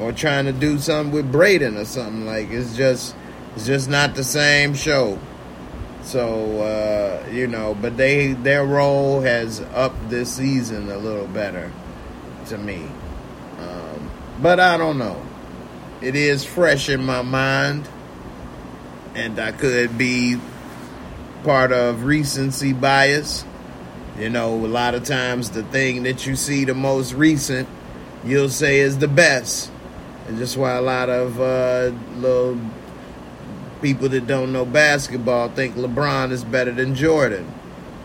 [0.00, 2.50] or trying to do something with Brayden or something like.
[2.50, 3.14] It's just
[3.58, 5.18] it's just not the same show.
[6.02, 11.72] So uh, you know, but they their role has upped this season a little better
[12.46, 12.86] to me.
[13.58, 15.20] Um, but I don't know.
[16.00, 17.88] It is fresh in my mind,
[19.16, 20.38] and I could be
[21.42, 23.44] part of recency bias.
[24.20, 27.68] You know, a lot of times the thing that you see the most recent,
[28.24, 29.72] you'll say is the best.
[30.28, 32.60] And just why a lot of uh, little
[33.80, 37.52] people that don't know basketball think LeBron is better than Jordan.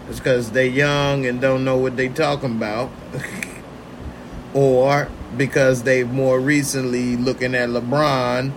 [0.09, 2.91] It's because they're young and don't know what they're talking about.
[4.53, 5.07] or
[5.37, 8.51] because they more recently looking at LeBron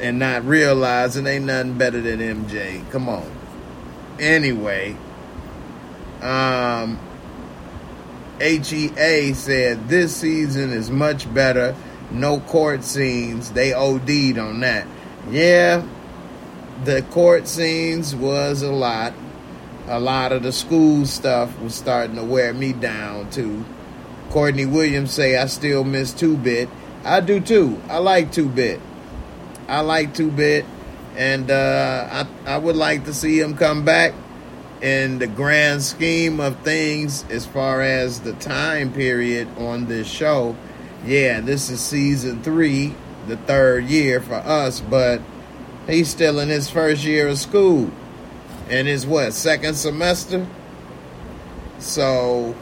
[0.00, 2.88] and not realizing ain't nothing better than MJ.
[2.90, 3.30] Come on.
[4.18, 4.96] Anyway,
[6.20, 6.98] um
[8.40, 11.76] HEA said this season is much better.
[12.10, 13.52] No court scenes.
[13.52, 14.86] They OD'd on that.
[15.30, 15.86] Yeah,
[16.84, 19.12] the court scenes was a lot.
[19.88, 23.64] A lot of the school stuff was starting to wear me down too.
[24.30, 26.68] Courtney Williams say I still miss two bit.
[27.04, 27.80] I do too.
[27.88, 28.80] I like two bit.
[29.68, 30.64] I like two bit,
[31.16, 34.14] and uh, I I would like to see him come back.
[34.80, 40.56] In the grand scheme of things, as far as the time period on this show,
[41.06, 42.92] yeah, this is season three,
[43.28, 45.20] the third year for us, but
[45.86, 47.90] he's still in his first year of school,
[48.68, 50.46] and his what second semester.
[51.78, 52.54] So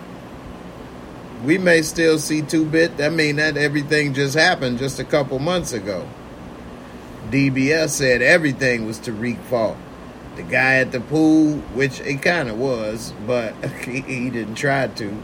[1.45, 2.97] we may still see two bit.
[2.97, 6.09] That mean that everything just happened just a couple months ago.
[7.31, 9.77] DBS said everything was Tariq fault.
[10.37, 13.55] The guy at the pool, which it kind of was, but
[13.85, 15.23] he, he, didn't try to.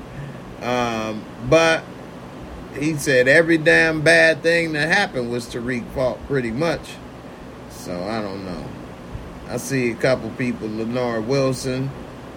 [0.63, 1.85] Um, but
[2.79, 6.97] he said every damn bad thing that happened was Tariq fault, pretty much.
[7.87, 8.65] So I don't know.
[9.49, 11.89] I see a couple people, Lenore Wilson,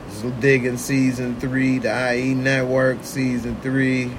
[0.08, 4.12] is digging season three, the IE Network season three.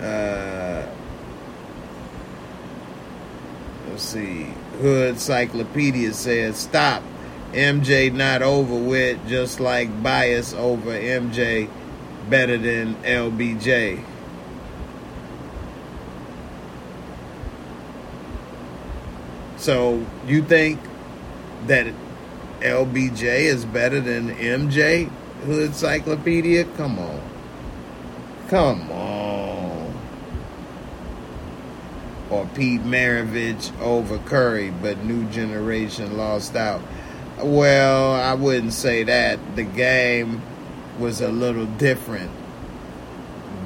[0.00, 0.84] Uh,
[3.88, 4.52] let's see.
[4.80, 7.04] Hood Cyclopedia says, stop.
[7.52, 11.70] MJ not over with, just like bias over MJ
[12.28, 14.04] better than LBJ.
[19.66, 20.78] So you think
[21.66, 21.92] that
[22.60, 25.10] LBJ is better than MJ?
[25.44, 26.62] Hood Cyclopedia?
[26.76, 27.20] Come on.
[28.46, 29.92] Come on.
[32.30, 36.80] Or Pete Maravich over Curry, but new generation lost out.
[37.42, 39.56] Well, I wouldn't say that.
[39.56, 40.42] The game
[41.00, 42.30] was a little different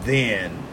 [0.05, 0.70] then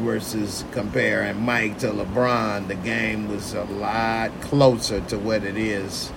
[0.00, 2.68] versus comparing Mike to LeBron.
[2.68, 6.12] The game was a lot closer to what it is.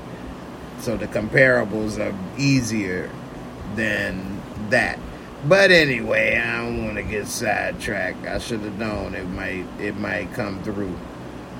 [0.79, 3.09] So the comparables are easier
[3.75, 4.99] than that.
[5.47, 8.25] But anyway, I don't want to get sidetracked.
[8.25, 10.97] I should have known it might it might come through.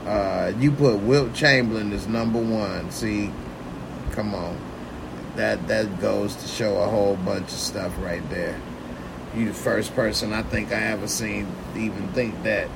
[0.05, 2.89] Uh, you put Wilt Chamberlain as number one.
[2.91, 3.31] See,
[4.11, 4.57] come on,
[5.35, 8.59] that that goes to show a whole bunch of stuff right there.
[9.35, 11.47] You the first person I think I ever seen
[11.77, 12.67] even think that.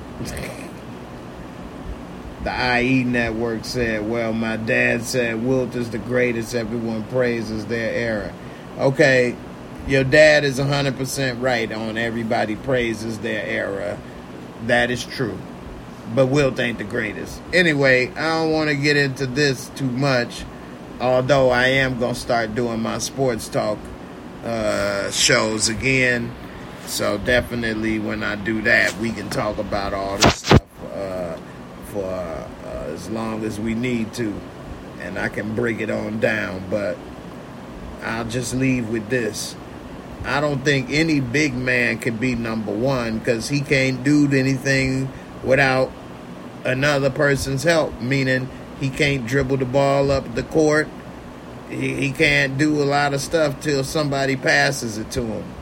[2.44, 6.56] the IE network said, "Well, my dad said Wilt is the greatest.
[6.56, 8.34] Everyone praises their era."
[8.78, 9.36] Okay,
[9.88, 13.98] your dad is 100% right on everybody praises their era.
[14.68, 15.38] That is true.
[16.14, 17.42] But Wilt ain't the greatest.
[17.54, 20.44] Anyway, I don't want to get into this too much,
[21.02, 23.78] although I am going to start doing my sports talk
[24.44, 26.32] uh, shows again.
[26.90, 30.62] So definitely when I do that, we can talk about all this stuff
[30.92, 31.38] uh,
[31.86, 34.34] for uh, as long as we need to.
[35.00, 36.64] And I can break it on down.
[36.68, 36.98] But
[38.02, 39.56] I'll just leave with this.
[40.26, 45.10] I don't think any big man can be number one because he can't do anything
[45.44, 45.92] without
[46.66, 48.02] another person's help.
[48.02, 50.88] Meaning he can't dribble the ball up the court.
[51.70, 55.59] He, he can't do a lot of stuff till somebody passes it to him.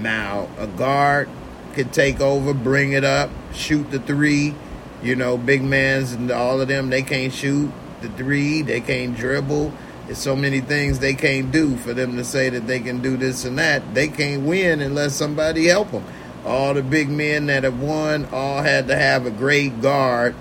[0.00, 1.28] Now a guard
[1.74, 4.54] could take over, bring it up, shoot the three.
[5.02, 8.62] You know, big mans and all of them they can't shoot the three.
[8.62, 9.72] They can't dribble
[10.06, 13.16] there's so many things they can't do for them to say that they can do
[13.16, 13.94] this and that.
[13.94, 16.04] They can't win unless somebody help them.
[16.44, 20.34] All the big men that have won all had to have a great guard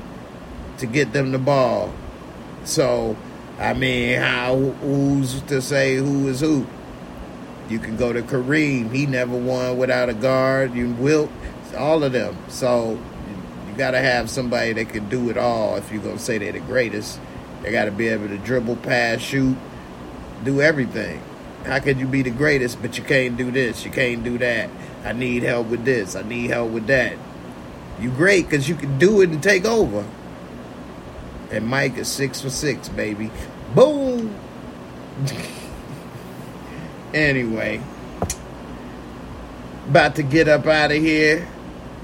[0.79, 1.93] to get them the ball.
[2.63, 3.15] So,
[3.59, 6.65] I mean, how who's to say who is who?
[7.71, 8.91] You can go to Kareem.
[8.91, 10.75] He never won without a guard.
[10.75, 11.31] You Wilt,
[11.77, 12.35] all of them.
[12.49, 12.99] So
[13.69, 16.51] you got to have somebody that can do it all if you're gonna say they're
[16.51, 17.17] the greatest.
[17.61, 19.55] They got to be able to dribble, pass, shoot,
[20.43, 21.21] do everything.
[21.63, 23.85] How could you be the greatest, but you can't do this?
[23.85, 24.69] You can't do that.
[25.05, 26.15] I need help with this.
[26.17, 27.13] I need help with that.
[28.01, 30.05] You great because you can do it and take over.
[31.51, 33.31] And Mike is six for six, baby.
[33.73, 34.35] Boom.
[37.13, 37.81] anyway,
[39.87, 41.47] about to get up out of here.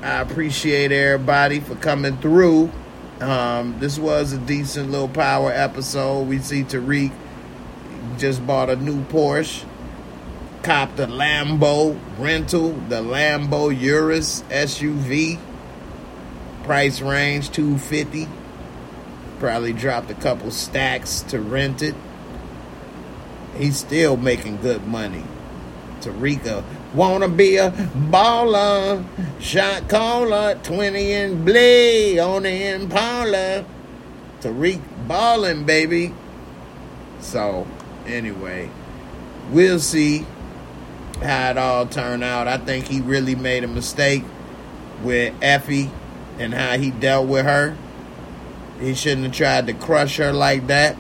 [0.02, 2.72] I appreciate everybody for coming through.
[3.20, 6.28] Um, this was a decent little power episode.
[6.28, 7.12] We see Tariq
[8.18, 9.66] just bought a new Porsche,
[10.62, 15.40] copped a Lambo rental, the Lambo Urus SUV.
[16.64, 18.28] Price range 250.
[19.40, 21.96] Probably dropped a couple stacks to rent it.
[23.58, 25.24] He's still making good money.
[26.02, 26.64] Tarika
[26.94, 29.04] wanna be a baller,
[29.40, 33.66] shot caller, 20 and blade on the Impala.
[34.42, 36.14] Tariq balling, baby.
[37.20, 37.66] So,
[38.06, 38.70] anyway,
[39.52, 40.26] we'll see
[41.22, 42.48] how it all turned out.
[42.48, 44.24] I think he really made a mistake
[45.04, 45.90] with Effie
[46.38, 47.76] and how he dealt with her.
[48.80, 50.96] He shouldn't have tried to crush her like that.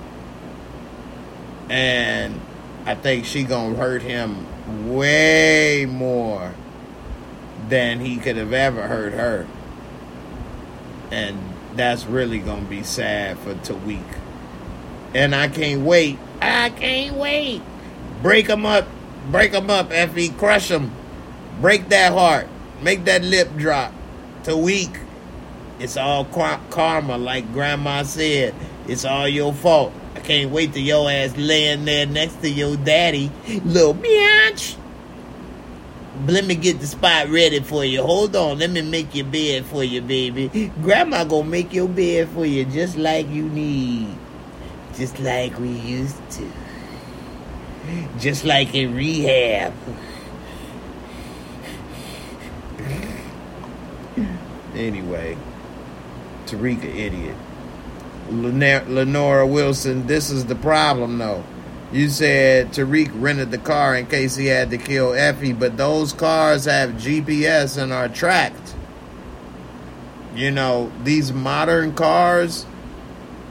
[1.70, 2.42] And
[2.88, 4.48] I think she gonna hurt him
[4.90, 6.54] way more
[7.68, 9.46] than he could have ever hurt her.
[11.12, 11.38] And
[11.76, 14.00] that's really gonna be sad for Tariq.
[15.14, 16.18] And I can't wait.
[16.42, 17.62] I can't wait.
[18.22, 18.88] Break him up.
[19.32, 20.30] Break him up, Effie.
[20.30, 20.94] Crush him.
[21.60, 22.48] Break that heart.
[22.82, 23.92] Make that lip drop.
[24.44, 24.98] Tariq.
[25.78, 28.56] It's all karma, like Grandma said.
[28.88, 29.92] It's all your fault.
[30.28, 33.32] Can't wait till your ass laying there next to your daddy,
[33.64, 34.76] little bitch.
[36.26, 38.04] Let me get the spot ready for you.
[38.04, 40.70] Hold on, let me make your bed for you, baby.
[40.82, 44.18] Grandma gonna make your bed for you just like you need.
[44.96, 46.52] Just like we used to.
[48.20, 49.74] Just like in rehab.
[54.76, 55.38] Anyway,
[56.48, 57.38] Tariq a idiot.
[58.30, 61.44] Lenora Wilson, this is the problem though.
[61.92, 66.12] You said Tariq rented the car in case he had to kill Effie, but those
[66.12, 68.76] cars have GPS and are tracked.
[70.36, 72.66] You know, these modern cars,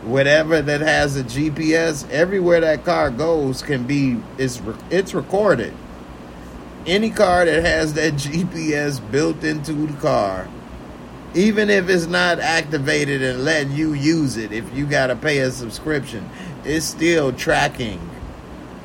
[0.03, 5.73] whatever that has a GPS, everywhere that car goes can be it's it's recorded.
[6.87, 10.47] Any car that has that GPS built into the car,
[11.37, 15.39] even if it's not activated and letting you use it, if you got to pay
[15.39, 16.29] a subscription,
[16.65, 17.99] it's still tracking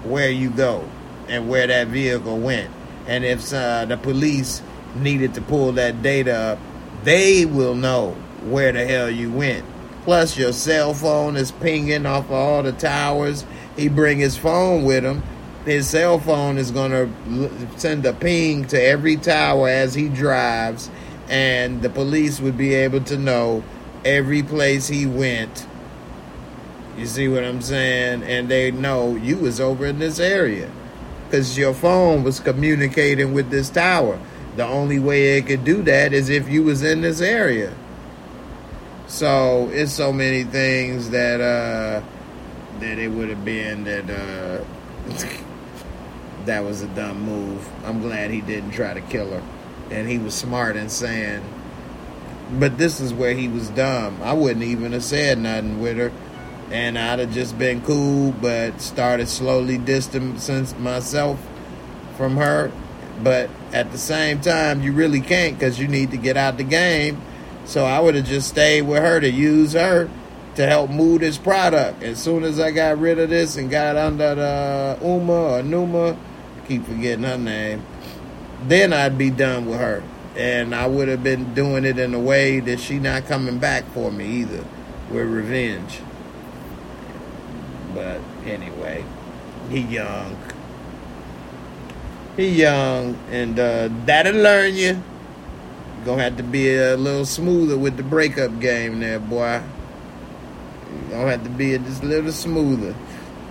[0.03, 0.87] where you go
[1.29, 2.69] and where that vehicle went.
[3.07, 4.61] And if uh, the police
[4.95, 6.59] needed to pull that data up,
[7.03, 8.11] they will know
[8.43, 9.65] where the hell you went.
[10.03, 13.45] Plus, your cell phone is pinging off of all the towers.
[13.77, 15.23] He bring his phone with him.
[15.63, 17.07] His cell phone is gonna
[17.77, 20.89] send a ping to every tower as he drives,
[21.31, 23.63] and the police would be able to know
[24.03, 25.65] every place he went.
[26.97, 28.23] You see what I'm saying?
[28.23, 30.69] And they know you was over in this area
[31.25, 34.19] because your phone was communicating with this tower.
[34.57, 37.73] The only way it could do that is if you was in this area.
[39.07, 42.05] So it's so many things that uh
[42.81, 44.63] that it would have been that uh
[46.45, 47.65] that was a dumb move.
[47.85, 49.43] I'm glad he didn't try to kill her.
[49.91, 51.43] And he was smart and saying
[52.59, 54.19] but this is where he was dumb.
[54.21, 56.11] I wouldn't even have said nothing with her.
[56.69, 61.39] And I'd have just been cool, but started slowly distancing myself
[62.17, 62.71] from her.
[63.23, 66.63] But at the same time, you really can't because you need to get out the
[66.63, 67.21] game.
[67.65, 70.09] So I would have just stayed with her to use her
[70.55, 72.03] to help move this product.
[72.03, 76.11] As soon as I got rid of this and got under the Uma or Numa,
[76.11, 77.85] I keep forgetting her name,
[78.67, 80.03] then I'd be done with her.
[80.35, 83.83] And I would have been doing it in a way that she not coming back
[83.93, 84.65] for me either,
[85.09, 85.99] with revenge.
[87.93, 89.03] But anyway,
[89.69, 90.37] he young.
[92.37, 95.03] He young, and uh, that'll learn you.
[96.05, 99.61] Gonna have to be a little smoother with the breakup game there, boy.
[101.09, 102.95] Gonna have to be just a little smoother.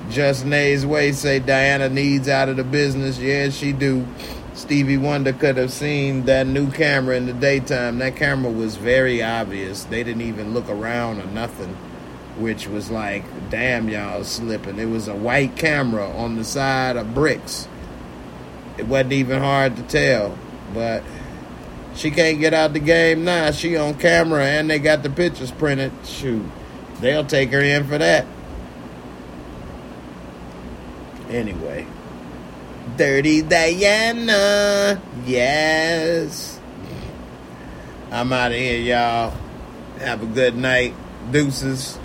[0.09, 3.19] Just Nays Way say Diana needs out of the business.
[3.19, 4.07] Yeah, she do.
[4.61, 7.99] Stevie Wonder could have seen that new camera in the daytime.
[7.99, 9.85] That camera was very obvious.
[9.85, 11.71] They didn't even look around or nothing,
[12.37, 14.79] which was like, damn, y'all slipping.
[14.79, 17.69] It was a white camera on the side of bricks.
[18.77, 20.39] It wasn't even hard to tell,
[20.75, 21.03] but
[21.95, 23.53] she can't get out the game now.
[23.53, 25.91] She on camera and they got the pictures printed.
[26.05, 26.45] Shoot,
[27.01, 28.27] they'll take her in for that.
[31.31, 31.87] Anyway,
[32.97, 36.59] Dirty Diana, yes.
[38.11, 39.35] I'm out of here, y'all.
[39.99, 40.95] Have a good night.
[41.31, 42.00] Deuces.